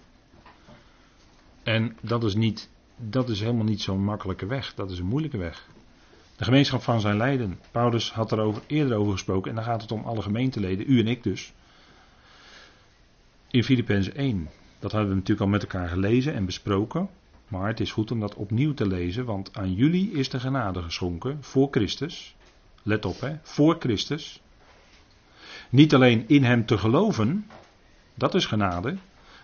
[1.63, 4.75] En dat is, niet, dat is helemaal niet zo'n makkelijke weg.
[4.75, 5.69] Dat is een moeilijke weg.
[6.37, 7.61] De gemeenschap van zijn lijden.
[7.71, 9.51] Paulus had er eerder over gesproken.
[9.51, 10.91] En dan gaat het om alle gemeenteleden.
[10.91, 11.53] U en ik dus.
[13.57, 14.49] In Filippenzen 1.
[14.79, 17.09] Dat hebben we natuurlijk al met elkaar gelezen en besproken.
[17.49, 20.83] Maar het is goed om dat opnieuw te lezen, want aan jullie is de genade
[20.83, 22.37] geschonken voor Christus.
[22.83, 24.43] Let op, hè, voor Christus.
[25.71, 27.47] Niet alleen in hem te geloven,
[28.15, 28.97] dat is genade,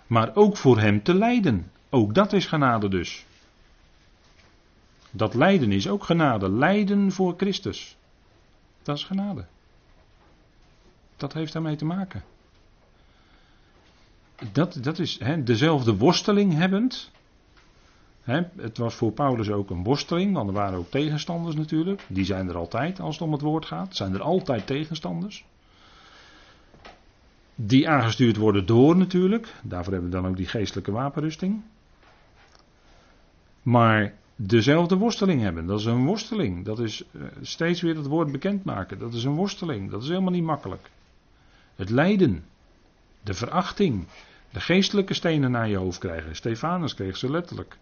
[0.06, 1.70] maar ook voor hem te lijden.
[1.90, 3.26] Ook dat is genade dus.
[5.10, 6.50] Dat lijden is ook genade.
[6.50, 7.96] Lijden voor Christus.
[8.82, 9.46] Dat is genade.
[11.16, 12.31] Dat heeft daarmee te maken.
[14.52, 17.10] Dat, dat is hè, dezelfde worsteling hebbend.
[18.22, 22.04] Hè, het was voor Paulus ook een worsteling, want er waren ook tegenstanders natuurlijk.
[22.08, 23.96] Die zijn er altijd als het om het woord gaat.
[23.96, 25.44] Zijn er altijd tegenstanders.
[27.54, 29.54] Die aangestuurd worden door natuurlijk.
[29.62, 31.62] Daarvoor hebben we dan ook die geestelijke wapenrusting.
[33.62, 35.66] Maar dezelfde worsteling hebben.
[35.66, 36.64] Dat is een worsteling.
[36.64, 38.98] Dat is eh, steeds weer het woord bekendmaken.
[38.98, 39.90] Dat is een worsteling.
[39.90, 40.90] Dat is helemaal niet makkelijk.
[41.74, 42.44] Het lijden.
[43.22, 44.06] De verachting.
[44.52, 46.36] De geestelijke stenen naar je hoofd krijgen.
[46.36, 47.76] Stefanus kreeg ze letterlijk.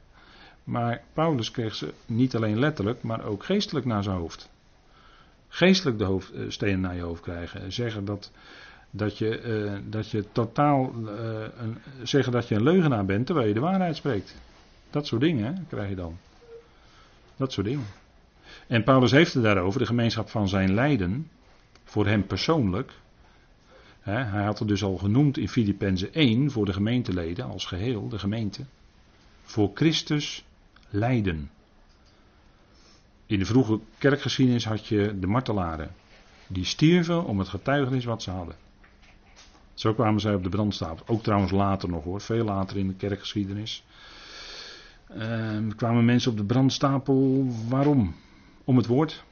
[0.64, 4.50] Maar Paulus kreeg ze niet alleen letterlijk, maar ook geestelijk naar zijn hoofd.
[5.48, 7.72] Geestelijk de hoofd, eh, stenen naar je hoofd krijgen.
[7.72, 8.30] Zeggen dat,
[8.90, 10.92] dat, je, uh, dat je totaal.
[11.04, 11.10] Uh,
[11.58, 14.34] een, zeggen dat je een leugenaar bent terwijl je de waarheid spreekt.
[14.90, 16.18] Dat soort dingen krijg je dan.
[17.36, 17.86] Dat soort dingen.
[18.66, 21.30] En Paulus heeft het daarover, de gemeenschap van zijn lijden,
[21.84, 22.92] voor hem persoonlijk.
[24.00, 28.18] Hij had het dus al genoemd in Filippenzen 1 voor de gemeenteleden als geheel, de
[28.18, 28.64] gemeente.
[29.42, 30.44] Voor Christus
[30.90, 31.50] lijden.
[33.26, 35.90] In de vroege kerkgeschiedenis had je de martelaren.
[36.46, 38.54] Die stierven om het getuigenis wat ze hadden.
[39.74, 41.06] Zo kwamen zij op de brandstapel.
[41.06, 43.84] Ook trouwens later nog hoor, veel later in de kerkgeschiedenis.
[45.16, 47.46] Uh, kwamen mensen op de brandstapel.
[47.68, 48.14] Waarom?
[48.64, 49.24] Om het woord.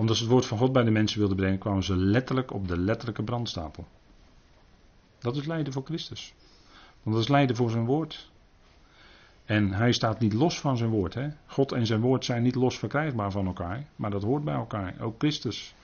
[0.00, 2.68] Omdat ze het woord van God bij de mensen wilden brengen, kwamen ze letterlijk op
[2.68, 3.86] de letterlijke brandstapel.
[5.18, 6.34] Dat is lijden voor Christus.
[7.02, 8.30] Want dat is lijden voor zijn woord.
[9.44, 11.14] En hij staat niet los van zijn woord.
[11.14, 11.28] Hè?
[11.46, 14.94] God en zijn woord zijn niet los verkrijgbaar van elkaar, maar dat hoort bij elkaar.
[15.00, 15.74] Ook Christus.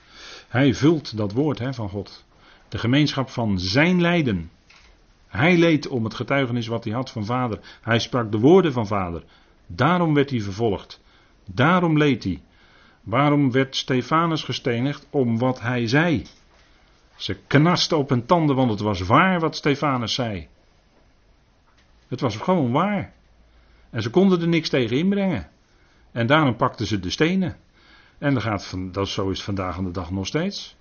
[0.49, 2.25] Hij vult dat woord hè, van God.
[2.69, 4.51] De gemeenschap van zijn lijden.
[5.27, 7.79] Hij leed om het getuigenis wat hij had van vader.
[7.83, 9.25] Hij sprak de woorden van vader.
[9.67, 11.01] Daarom werd hij vervolgd.
[11.45, 12.41] Daarom leed hij.
[13.07, 15.07] Waarom werd Stefanus gestenigd?
[15.11, 16.27] Om wat hij zei.
[17.17, 20.49] Ze knasten op hun tanden, want het was waar wat Stefanus zei.
[22.09, 23.13] Het was gewoon waar.
[23.91, 25.49] En ze konden er niks tegen inbrengen.
[26.13, 27.57] En daarom pakten ze de stenen.
[28.19, 30.77] En dat, gaat van, dat zo is het vandaag aan de dag nog steeds.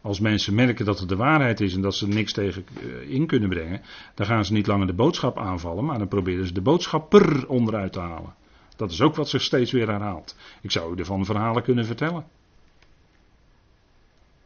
[0.00, 3.10] Als mensen merken dat het de waarheid is en dat ze er niks tegen eh,
[3.10, 3.82] in kunnen brengen,
[4.14, 7.92] dan gaan ze niet langer de boodschap aanvallen, maar dan proberen ze de boodschapper onderuit
[7.92, 8.34] te halen.
[8.76, 10.36] Dat is ook wat zich steeds weer herhaalt.
[10.60, 12.26] Ik zou u ervan verhalen kunnen vertellen.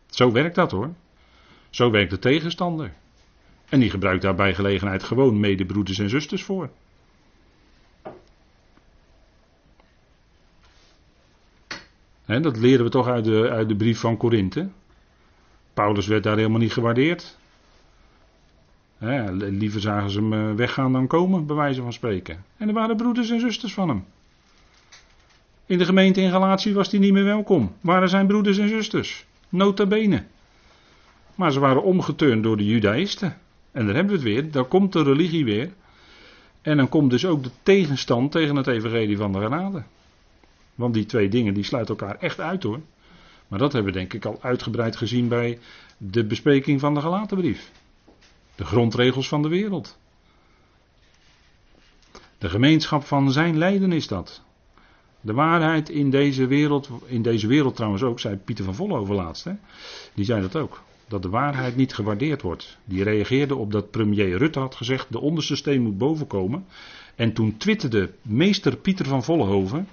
[0.07, 0.91] Zo werkt dat hoor.
[1.71, 2.93] Zo werkt de tegenstander.
[3.69, 6.71] En die gebruikt daar bij gelegenheid gewoon medebroeders en zusters voor.
[12.39, 14.69] dat leren we toch uit de, uit de brief van Korinthe.
[15.75, 17.39] Paulus werd daar helemaal niet gewaardeerd.
[19.39, 22.45] liever zagen ze hem eh, weggaan dan komen, bij wijze van spreken.
[22.57, 24.05] En er waren broeders en zusters van hem.
[25.71, 27.73] In de gemeente in Galatië was hij niet meer welkom.
[27.81, 29.27] Waren zijn broeders en zusters.
[29.49, 30.25] Nota bene.
[31.35, 33.37] Maar ze waren omgeturnd door de judaïsten.
[33.73, 34.51] En daar hebben we het weer.
[34.51, 35.73] Dan komt de religie weer.
[36.63, 39.83] En dan komt dus ook de tegenstand tegen het evangelie van de genade.
[40.75, 42.81] Want die twee dingen die sluiten elkaar echt uit hoor.
[43.49, 45.59] Maar dat hebben we denk ik al uitgebreid gezien bij
[45.97, 47.71] de bespreking van de Galatenbrief.
[48.55, 49.99] De grondregels van de wereld.
[52.39, 54.43] De gemeenschap van zijn lijden is dat.
[55.21, 59.45] De waarheid in deze wereld, in deze wereld trouwens ook, zei Pieter van Vollenhoven laatst.
[59.45, 59.53] Hè?
[60.15, 60.83] Die zei dat ook.
[61.09, 62.79] Dat de waarheid niet gewaardeerd wordt.
[62.85, 66.65] Die reageerde op dat premier Rutte had gezegd: de onderste steen moet bovenkomen.
[67.15, 69.89] En toen twitterde meester Pieter van Vollenhoven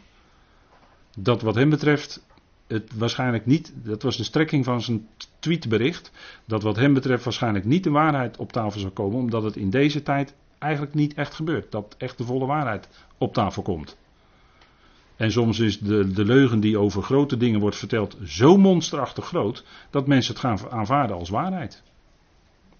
[1.17, 2.25] dat wat hem betreft
[2.67, 5.07] het waarschijnlijk niet, dat was de strekking van zijn
[5.39, 6.11] tweetbericht,
[6.45, 9.69] dat wat hem betreft waarschijnlijk niet de waarheid op tafel zou komen, omdat het in
[9.69, 11.71] deze tijd eigenlijk niet echt gebeurt.
[11.71, 13.97] Dat echt de volle waarheid op tafel komt.
[15.17, 19.63] En soms is de, de leugen die over grote dingen wordt verteld zo monsterachtig groot,
[19.89, 21.83] dat mensen het gaan aanvaarden als waarheid.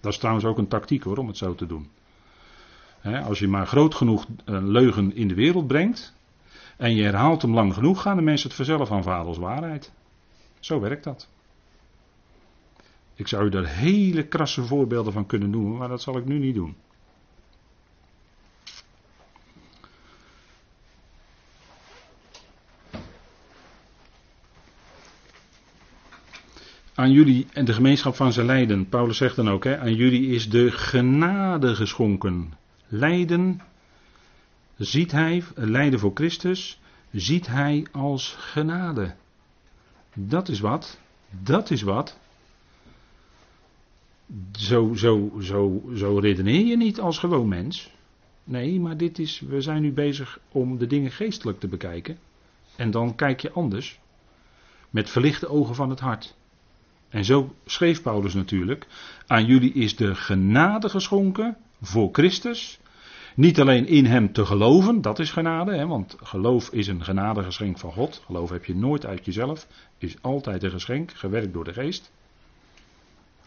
[0.02, 1.90] Dat is trouwens ook een tactiek hoor, om het zo te doen.
[3.04, 6.16] als je maar groot genoeg een leugen in de wereld brengt,
[6.78, 9.92] en je herhaalt hem lang genoeg, gaan de mensen het vanzelf aanvaarden als waarheid.
[10.60, 11.28] Zo werkt dat.
[13.16, 16.40] Ik zou u daar hele krasse voorbeelden van kunnen noemen, maar dat zal ik nu
[16.40, 16.76] niet doen.
[26.98, 30.28] Aan jullie en de gemeenschap van zijn lijden, Paulus zegt dan ook, hè, aan jullie
[30.28, 32.54] is de genade geschonken.
[32.88, 33.62] Lijden
[34.78, 36.80] ziet hij, lijden voor Christus,
[37.12, 39.16] ziet hij als genade.
[40.14, 41.00] Dat is wat.
[41.30, 42.20] Dat is wat.
[44.52, 47.92] Zo, zo, zo, zo redeneer je niet als gewoon mens.
[48.44, 52.18] Nee, maar dit is, we zijn nu bezig om de dingen geestelijk te bekijken.
[52.76, 54.00] En dan kijk je anders.
[54.90, 56.36] Met verlichte ogen van het hart.
[57.10, 58.88] En zo schreef Paulus natuurlijk.
[59.28, 62.80] Aan jullie is de genade geschonken voor Christus.
[63.36, 67.78] Niet alleen in hem te geloven, dat is genade, hè, want geloof is een genadegeschenk
[67.78, 68.22] van God.
[68.26, 72.12] Geloof heb je nooit uit jezelf, is altijd een geschenk, gewerkt door de geest.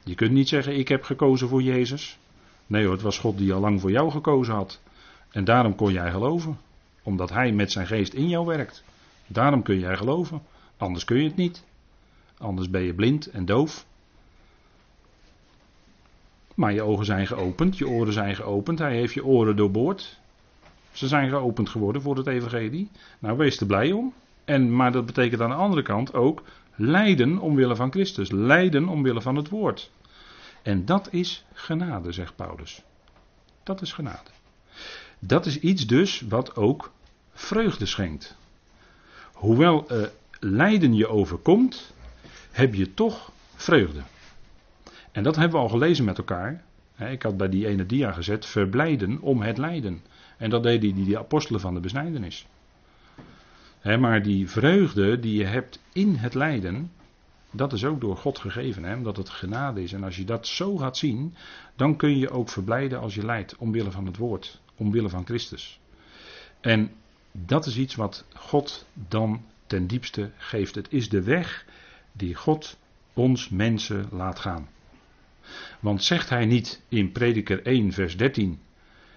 [0.05, 2.19] Je kunt niet zeggen, ik heb gekozen voor Jezus.
[2.67, 4.81] Nee hoor, het was God die al lang voor jou gekozen had.
[5.31, 6.59] En daarom kon jij geloven,
[7.03, 8.85] omdat Hij met zijn geest in jou werkt.
[9.27, 10.43] Daarom kun jij geloven,
[10.77, 11.65] anders kun je het niet.
[12.41, 13.87] Anders ben je blind en doof.
[16.55, 20.19] Maar je ogen zijn geopend, je oren zijn geopend, hij heeft je oren doorboord.
[20.93, 22.91] Ze zijn geopend geworden voor het evangelie.
[23.19, 24.13] Nou, wees er blij om.
[24.45, 26.43] En, maar dat betekent aan de andere kant ook
[26.75, 29.91] lijden omwille van Christus, lijden omwille van het woord.
[30.63, 32.83] En dat is genade, zegt Paulus.
[33.63, 34.31] Dat is genade.
[35.19, 36.93] Dat is iets dus wat ook
[37.33, 38.37] vreugde schenkt.
[39.33, 40.07] Hoewel uh,
[40.41, 41.93] lijden je overkomt,
[42.51, 44.01] heb je toch vreugde.
[45.13, 46.65] En dat hebben we al gelezen met elkaar.
[46.97, 50.03] Ik had bij die ene dia gezet, verblijden om het lijden.
[50.37, 52.47] En dat deden die, die apostelen van de besnijdenis.
[53.83, 56.91] maar die vreugde die je hebt in het lijden,
[57.51, 59.93] dat is ook door God gegeven, omdat het genade is.
[59.93, 61.35] En als je dat zo gaat zien,
[61.77, 65.81] dan kun je ook verblijden als je lijdt, omwille van het woord, omwille van Christus.
[66.61, 66.91] En
[67.33, 70.75] dat is iets wat God dan ten diepste geeft.
[70.75, 71.65] Het is de weg
[72.21, 72.79] die God
[73.15, 74.69] ons mensen laat gaan.
[75.81, 78.59] Want zegt hij niet in Prediker 1, vers 13: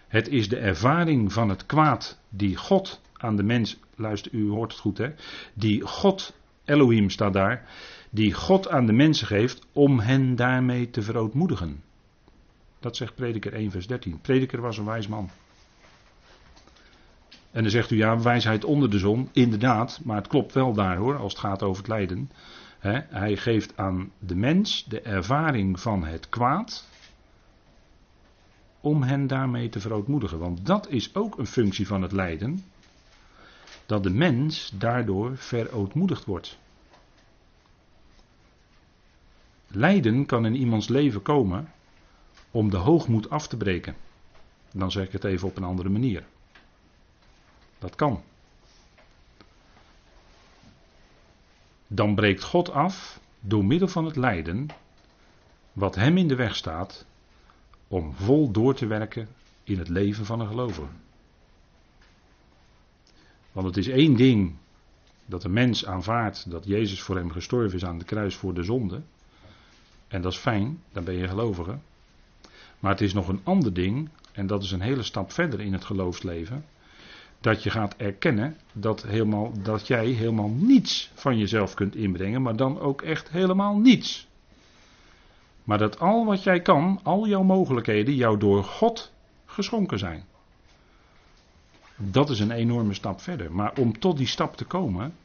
[0.08, 4.72] Het is de ervaring van het kwaad die God aan de mens, luister, u hoort
[4.72, 5.14] het goed hè,
[5.54, 6.36] die God,
[6.66, 7.70] Elohim staat daar,
[8.10, 11.84] die God aan de mensen geeft om hen daarmee te verootmoedigen.
[12.80, 14.20] Dat zegt Prediker 1, vers 13.
[14.22, 15.30] Prediker was een wijs man.
[17.52, 19.30] En dan zegt u ja, wijsheid onder de zon.
[19.32, 22.30] Inderdaad, maar het klopt wel daar hoor, als het gaat over het lijden
[22.92, 26.88] hij geeft aan de mens de ervaring van het kwaad.
[28.82, 30.40] Om hen daarmee te verootmoedigen.
[30.40, 32.64] Want dat is ook een functie van het lijden.
[33.86, 36.58] Dat de mens daardoor verootmoedigd wordt.
[39.68, 41.72] Lijden kan in iemands leven komen
[42.52, 43.96] om de hoogmoed af te breken.
[44.74, 46.26] Dan zeg ik het even op een andere manier.
[47.80, 48.24] Dat kan.
[51.96, 54.68] Dan breekt God af door middel van het lijden
[55.74, 57.06] wat hem in de weg staat
[57.88, 59.28] om vol door te werken
[59.64, 60.88] in het leven van een gelovige.
[63.52, 64.56] Want het is één ding
[65.26, 68.64] dat de mens aanvaardt dat Jezus voor hem gestorven is aan de kruis voor de
[68.64, 69.02] zonde.
[70.08, 71.78] En dat is fijn, dan ben je gelovige.
[72.80, 75.74] Maar het is nog een ander ding, en dat is een hele stap verder in
[75.74, 76.66] het geloofsleven
[77.44, 82.56] dat je gaat erkennen dat, helemaal, dat jij helemaal niets van jezelf kunt inbrengen, maar
[82.56, 84.28] dan ook echt helemaal niets.
[85.64, 89.12] Maar dat al wat jij kan, al jouw mogelijkheden, jou door God
[89.46, 90.24] geschonken zijn.
[91.96, 93.52] Dat is een enorme stap verder.
[93.52, 95.16] Maar om tot die stap te komen,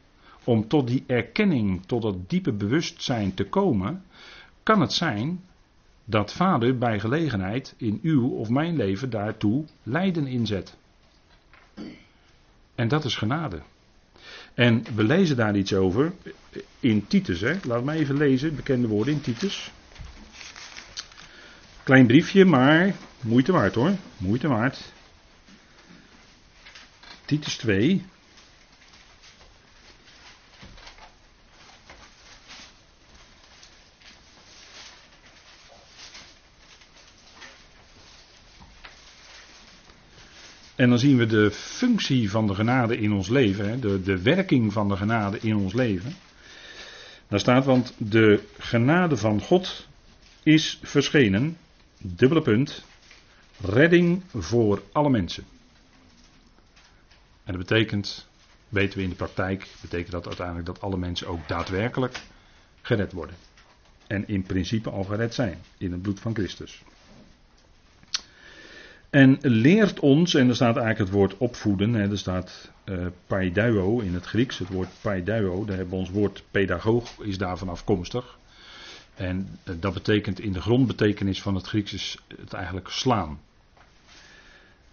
[0.45, 4.05] om tot die erkenning, tot dat diepe bewustzijn te komen,
[4.62, 5.45] kan het zijn
[6.05, 10.77] dat Vader bij gelegenheid in uw of mijn leven daartoe lijden inzet.
[12.79, 13.62] En dat is genade.
[14.55, 16.12] En we lezen daar iets over
[16.81, 17.41] in Titus.
[17.41, 17.55] Hè.
[17.62, 19.70] Laat me even lezen, bekende woorden in Titus.
[21.83, 23.93] Klein briefje, maar moeite waard hoor.
[24.16, 24.93] Moeite waard.
[27.24, 28.05] Titus 2.
[40.79, 44.72] En dan zien we de functie van de genade in ons leven, de, de werking
[44.72, 46.14] van de genade in ons leven.
[47.29, 49.87] Daar staat, want de genade van God
[50.43, 51.57] is verschenen,
[51.99, 52.85] dubbele punt,
[53.61, 55.45] redding voor alle mensen.
[57.45, 58.29] En dat betekent,
[58.68, 62.20] weten we in de praktijk, betekent dat uiteindelijk dat alle mensen ook daadwerkelijk
[62.83, 63.37] gered worden.
[64.07, 66.83] En in principe al gered zijn in het bloed van Christus.
[69.11, 73.43] En leert ons, en er staat eigenlijk het woord opvoeden, hè, er staat uh,
[74.05, 78.39] in het Grieks, het woord paiduo, daar hebben we ons woord pedagoog, is daarvan afkomstig.
[79.15, 83.41] En uh, dat betekent in de grondbetekenis van het Grieks is het eigenlijk slaan.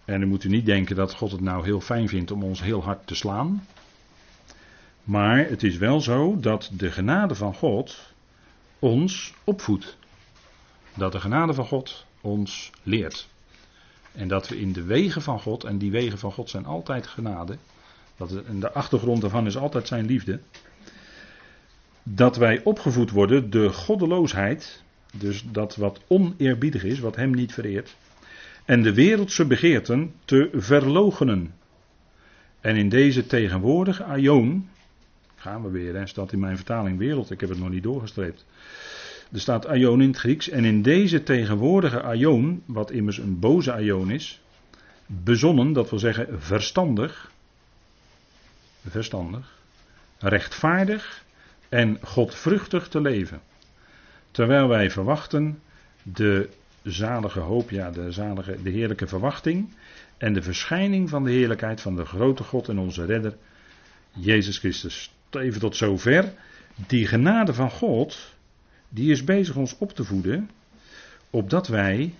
[0.04, 2.62] En dan moet u niet denken dat God het nou heel fijn vindt om ons
[2.62, 3.66] heel hard te slaan.
[5.04, 8.12] Maar het is wel zo dat de genade van God
[8.78, 9.96] ons opvoedt.
[10.94, 13.28] dat de genade van God ons leert.
[14.16, 17.06] En dat we in de wegen van God, en die wegen van God zijn altijd
[17.06, 17.56] genade,
[18.16, 20.40] dat de achtergrond daarvan is altijd zijn liefde,
[22.02, 27.96] dat wij opgevoed worden de goddeloosheid, dus dat wat oneerbiedig is, wat hem niet vereert,
[28.64, 31.54] en de wereldse begeerten te verlogenen.
[32.60, 34.68] En in deze tegenwoordige aion,
[35.36, 38.44] gaan we weer, hè, staat in mijn vertaling wereld, ik heb het nog niet doorgestreept.
[39.32, 40.48] Er staat aion in het Grieks.
[40.48, 44.40] En in deze tegenwoordige aion, wat immers een boze aion is,
[45.06, 47.30] bezonnen, dat wil zeggen verstandig,
[48.88, 49.58] verstandig,
[50.18, 51.24] rechtvaardig
[51.68, 53.40] en godvruchtig te leven.
[54.30, 55.60] Terwijl wij verwachten
[56.02, 56.48] de
[56.82, 59.74] zalige hoop, ja, de, zalige, de heerlijke verwachting
[60.16, 63.36] en de verschijning van de heerlijkheid van de grote God en onze redder,
[64.12, 65.10] Jezus Christus.
[65.30, 66.32] Even tot zover.
[66.86, 68.35] Die genade van God,
[68.96, 70.50] die is bezig ons op te voeden,
[71.30, 72.14] opdat wij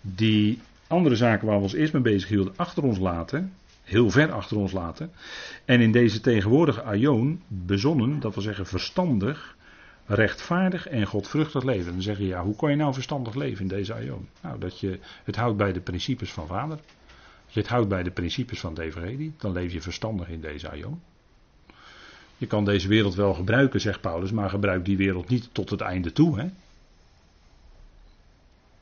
[0.00, 3.52] die andere zaken waar we ons eerst mee bezig hielden achter ons laten,
[3.82, 5.10] heel ver achter ons laten,
[5.64, 9.56] en in deze tegenwoordige aion bezonnen, dat wil zeggen verstandig,
[10.06, 11.92] rechtvaardig en godvruchtig leven.
[11.92, 14.28] Dan zeg je, ja, hoe kan je nou verstandig leven in deze aion?
[14.40, 16.78] Nou, dat je het houdt bij de principes van vader.
[17.46, 21.00] Je het houdt bij de principes van evangelie, dan leef je verstandig in deze aion.
[22.42, 25.80] Je kan deze wereld wel gebruiken, zegt Paulus, maar gebruik die wereld niet tot het
[25.80, 26.38] einde toe.
[26.38, 26.46] Hè?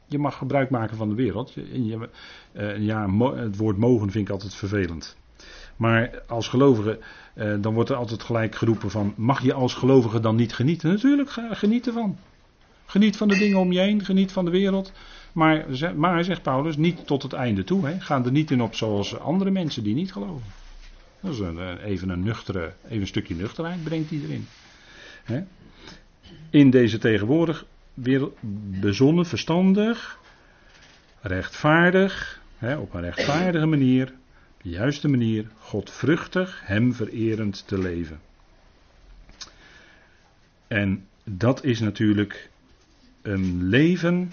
[0.06, 1.52] Je mag gebruik maken van de wereld.
[1.52, 2.08] Je,
[2.52, 5.16] uh, ja, het woord mogen vind ik altijd vervelend.
[5.76, 6.98] Maar als gelovige,
[7.34, 10.90] uh, dan wordt er altijd gelijk geroepen van, mag je als gelovige dan niet genieten?
[10.90, 12.16] Natuurlijk, geniet ervan.
[12.86, 14.92] Geniet van de dingen om je heen, geniet van de wereld.
[15.32, 17.86] Maar, maar zegt Paulus, niet tot het einde toe.
[17.86, 18.00] Hè?
[18.00, 20.59] Ga er niet in op zoals andere mensen die niet geloven.
[21.20, 24.46] Dat is een, eh, even een nuchtere, even een stukje nuchterheid brengt hij erin.
[26.50, 28.28] In deze tegenwoordig weer
[28.80, 30.18] bezonnen, verstandig,
[31.20, 32.40] rechtvaardig,
[32.78, 34.12] op een rechtvaardige manier,
[34.56, 38.20] op de juiste manier, godvruchtig, hem vererend te leven.
[40.66, 42.50] En dat is natuurlijk
[43.22, 44.32] een leven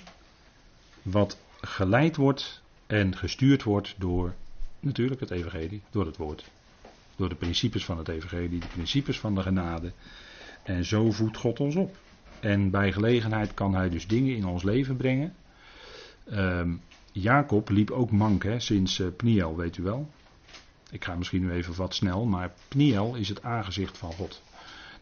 [1.02, 4.34] wat geleid wordt en gestuurd wordt door
[4.80, 6.46] natuurlijk het evangelie, door het woord.
[7.18, 9.91] Door de principes van het evangelie, de principes van de genade.
[10.63, 11.97] En zo voedt God ons op.
[12.39, 15.36] En bij gelegenheid kan hij dus dingen in ons leven brengen.
[16.32, 16.61] Uh,
[17.11, 20.09] Jacob liep ook mank hè, sinds uh, Pniel, weet u wel.
[20.91, 24.41] Ik ga misschien nu even wat snel, maar Pniel is het aangezicht van God.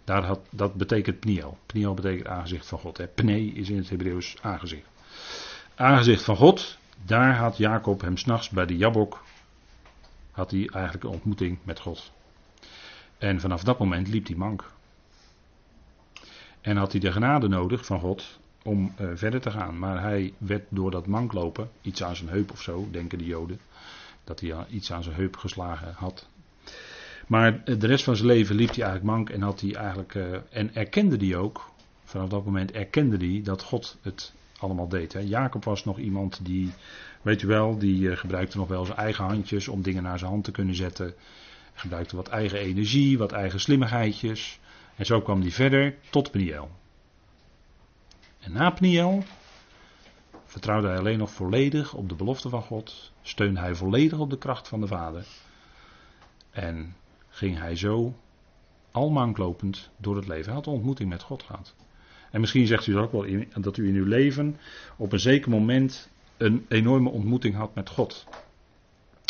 [0.04, 1.58] Daar had, dat betekent Pniel.
[1.66, 2.98] Pniel betekent aangezicht van God.
[2.98, 3.08] Hè.
[3.08, 4.88] Pne is in het Hebreeuws aangezicht.
[5.76, 9.24] Aangezicht van God, daar had Jacob hem s'nachts bij de Jabok
[10.36, 12.12] had hij eigenlijk een ontmoeting met God.
[13.18, 14.72] En vanaf dat moment liep hij mank.
[16.62, 19.80] En had hij de genade nodig van God om uh, verder te gaan.
[19.80, 23.60] Maar hij werd door dat manklopen, iets aan zijn heup of zo, denken de Joden,
[24.24, 26.28] dat hij iets aan zijn heup geslagen had.
[27.28, 30.14] Maar de rest van zijn leven liep hij eigenlijk mank en had hij eigenlijk.
[30.14, 31.70] Uh, en erkende hij ook,
[32.04, 35.14] vanaf dat moment erkende hij dat God het allemaal deed.
[35.14, 35.20] Hè.
[35.20, 36.74] Jacob was nog iemand die
[37.26, 40.32] Weet u wel, die uh, gebruikte nog wel zijn eigen handjes om dingen naar zijn
[40.32, 41.14] hand te kunnen zetten.
[41.74, 44.60] Gebruikte wat eigen energie, wat eigen slimmigheidjes.
[44.96, 46.70] En zo kwam hij verder tot Pniel.
[48.40, 49.24] En na Pniel
[50.46, 53.12] vertrouwde hij alleen nog volledig op de belofte van God.
[53.22, 55.26] Steunde hij volledig op de kracht van de Vader.
[56.52, 56.96] En
[57.30, 58.16] ging hij zo
[58.92, 60.46] almanklopend door het leven.
[60.46, 61.76] Hij had ontmoeting met God gehad.
[62.32, 64.58] En misschien zegt u ook wel dat u in uw leven
[64.98, 68.26] op een zeker moment een enorme ontmoeting had met God.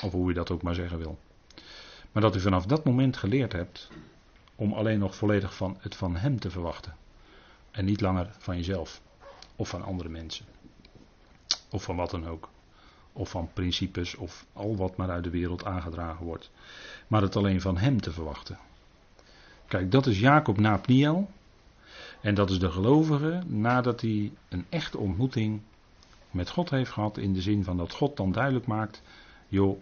[0.04, 1.18] Of hoe u dat ook maar zeggen wil.
[2.12, 3.90] Maar dat u vanaf dat moment geleerd hebt
[4.56, 6.96] om alleen nog volledig van het van Hem te verwachten.
[7.72, 9.02] En niet langer van jezelf.
[9.56, 10.46] Of van andere mensen.
[11.70, 12.50] Of van wat dan ook.
[13.14, 16.52] Of van principes of al wat maar uit de wereld aangedragen wordt.
[17.08, 18.58] Maar het alleen van Hem te verwachten.
[19.68, 21.30] Kijk, dat is Jacob na Pniel.
[22.22, 25.62] En dat is de gelovige nadat hij een echte ontmoeting
[26.36, 27.18] met God heeft gehad.
[27.18, 29.02] In de zin van dat God dan duidelijk maakt:
[29.48, 29.82] joh,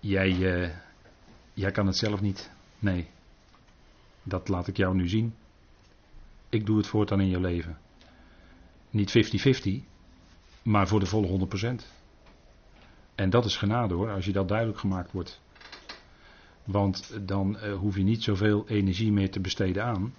[0.00, 0.70] jij, uh,
[1.52, 2.50] jij kan het zelf niet.
[2.78, 3.08] Nee,
[4.22, 5.34] dat laat ik jou nu zien.
[6.48, 7.78] Ik doe het voortaan in je leven.
[8.90, 9.10] Niet
[9.80, 9.84] 50-50,
[10.62, 11.48] maar voor de volle
[11.82, 11.84] 100%.
[13.14, 15.40] En dat is genade hoor, als je dat duidelijk gemaakt wordt.
[16.64, 20.14] Want dan uh, hoef je niet zoveel energie meer te besteden aan.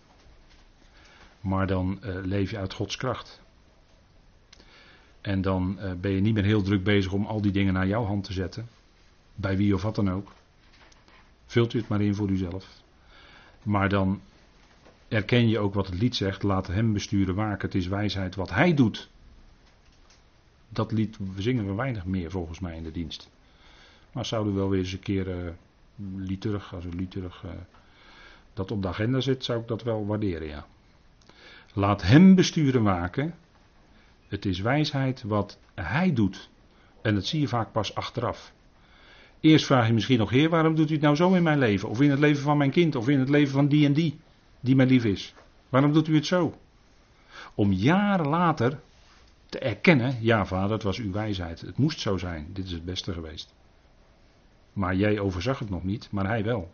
[1.41, 3.41] Maar dan uh, leef je uit Gods kracht.
[5.21, 7.87] En dan uh, ben je niet meer heel druk bezig om al die dingen naar
[7.87, 8.67] jouw hand te zetten.
[9.35, 10.31] Bij wie of wat dan ook.
[11.45, 12.67] Vult u het maar in voor uzelf.
[13.63, 14.21] Maar dan
[15.07, 16.43] erken je ook wat het lied zegt.
[16.43, 17.65] Laat hem besturen waken.
[17.67, 19.09] Het is wijsheid wat hij doet.
[20.69, 23.29] Dat lied zingen we weinig meer volgens mij in de dienst.
[24.11, 27.51] Maar zouden we wel weer eens een keer uh, als een liturg uh,
[28.53, 30.65] dat op de agenda zit, zou ik dat wel waarderen, ja.
[31.73, 33.33] Laat hem besturen waken.
[34.31, 36.49] Het is wijsheid wat hij doet.
[37.01, 38.53] En dat zie je vaak pas achteraf.
[39.39, 41.89] Eerst vraag je misschien nog, Heer, waarom doet u het nou zo in mijn leven?
[41.89, 44.19] Of in het leven van mijn kind, of in het leven van die en die,
[44.59, 45.33] die mij lief is.
[45.69, 46.57] Waarom doet u het zo?
[47.55, 48.79] Om jaren later
[49.49, 51.61] te erkennen, ja vader, het was uw wijsheid.
[51.61, 53.53] Het moest zo zijn, dit is het beste geweest.
[54.73, 56.71] Maar jij overzag het nog niet, maar hij wel.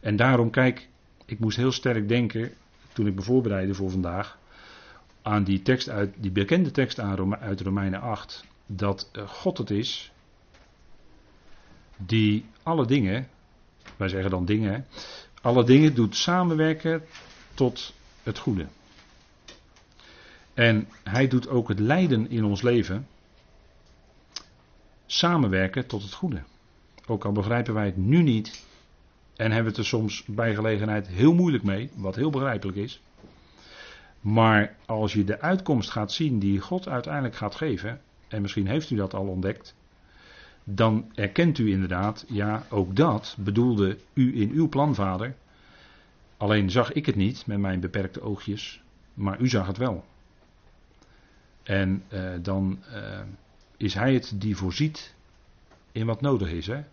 [0.00, 0.88] En daarom, kijk,
[1.24, 2.52] ik moest heel sterk denken,
[2.92, 4.38] toen ik me voorbereidde voor vandaag,
[5.28, 6.98] aan die tekst uit, die bekende tekst
[7.40, 10.12] uit Romeinen 8, dat eh, God het is
[11.96, 13.28] die alle dingen,
[13.96, 14.86] wij zeggen dan dingen,
[15.42, 17.04] alle dingen doet samenwerken
[17.54, 18.66] tot het goede.
[20.54, 23.06] En hij doet ook het lijden in ons leven
[25.06, 26.42] samenwerken tot het goede.
[27.06, 28.64] Ook al begrijpen wij het nu niet
[29.36, 33.00] en hebben we het er soms bij gelegenheid heel moeilijk mee, wat heel begrijpelijk is.
[34.20, 38.90] Maar als je de uitkomst gaat zien die God uiteindelijk gaat geven, en misschien heeft
[38.90, 39.74] u dat al ontdekt,
[40.64, 45.34] dan erkent u inderdaad, ja, ook dat bedoelde u in uw plan, vader.
[46.36, 48.82] Alleen zag ik het niet met mijn beperkte oogjes,
[49.14, 50.04] maar u zag het wel.
[51.62, 53.20] En uh, dan uh,
[53.76, 55.14] is hij het die voorziet
[55.92, 56.66] in wat nodig is.
[56.66, 56.84] Hè?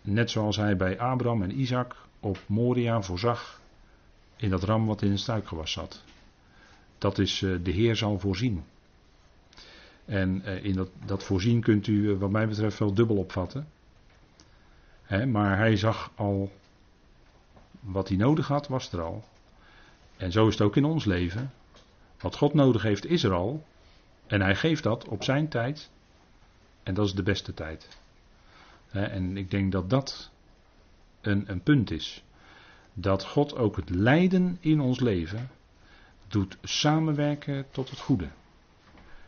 [0.00, 3.60] Net zoals hij bij Abraham en Isaac op Moria voorzag
[4.36, 6.04] in dat ram wat in een struikgewas zat.
[7.02, 8.64] Dat is uh, de Heer zal voorzien.
[10.04, 13.68] En uh, in dat, dat, voorzien kunt u, uh, wat mij betreft, wel dubbel opvatten.
[15.26, 16.52] Maar hij zag al
[17.80, 19.24] wat hij nodig had, was er al.
[20.16, 21.52] En zo is het ook in ons leven.
[22.20, 23.66] Wat God nodig heeft, is er al.
[24.26, 25.90] En hij geeft dat op zijn tijd.
[26.82, 27.88] En dat is de beste tijd.
[28.90, 30.30] En ik denk dat dat
[31.20, 32.24] een, een punt is.
[32.94, 35.50] Dat God ook het lijden in ons leven
[36.32, 38.28] doet samenwerken tot het goede.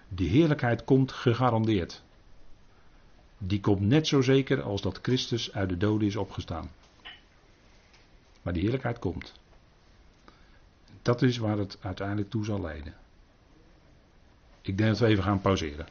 [0.08, 2.02] Die heerlijkheid komt gegarandeerd.
[3.38, 6.70] Die komt net zo zeker als dat Christus uit de doden is opgestaan.
[8.42, 9.32] Maar die heerlijkheid komt.
[11.02, 12.94] Dat is waar het uiteindelijk toe zal leiden.
[14.60, 15.86] Ik denk dat we even gaan pauzeren.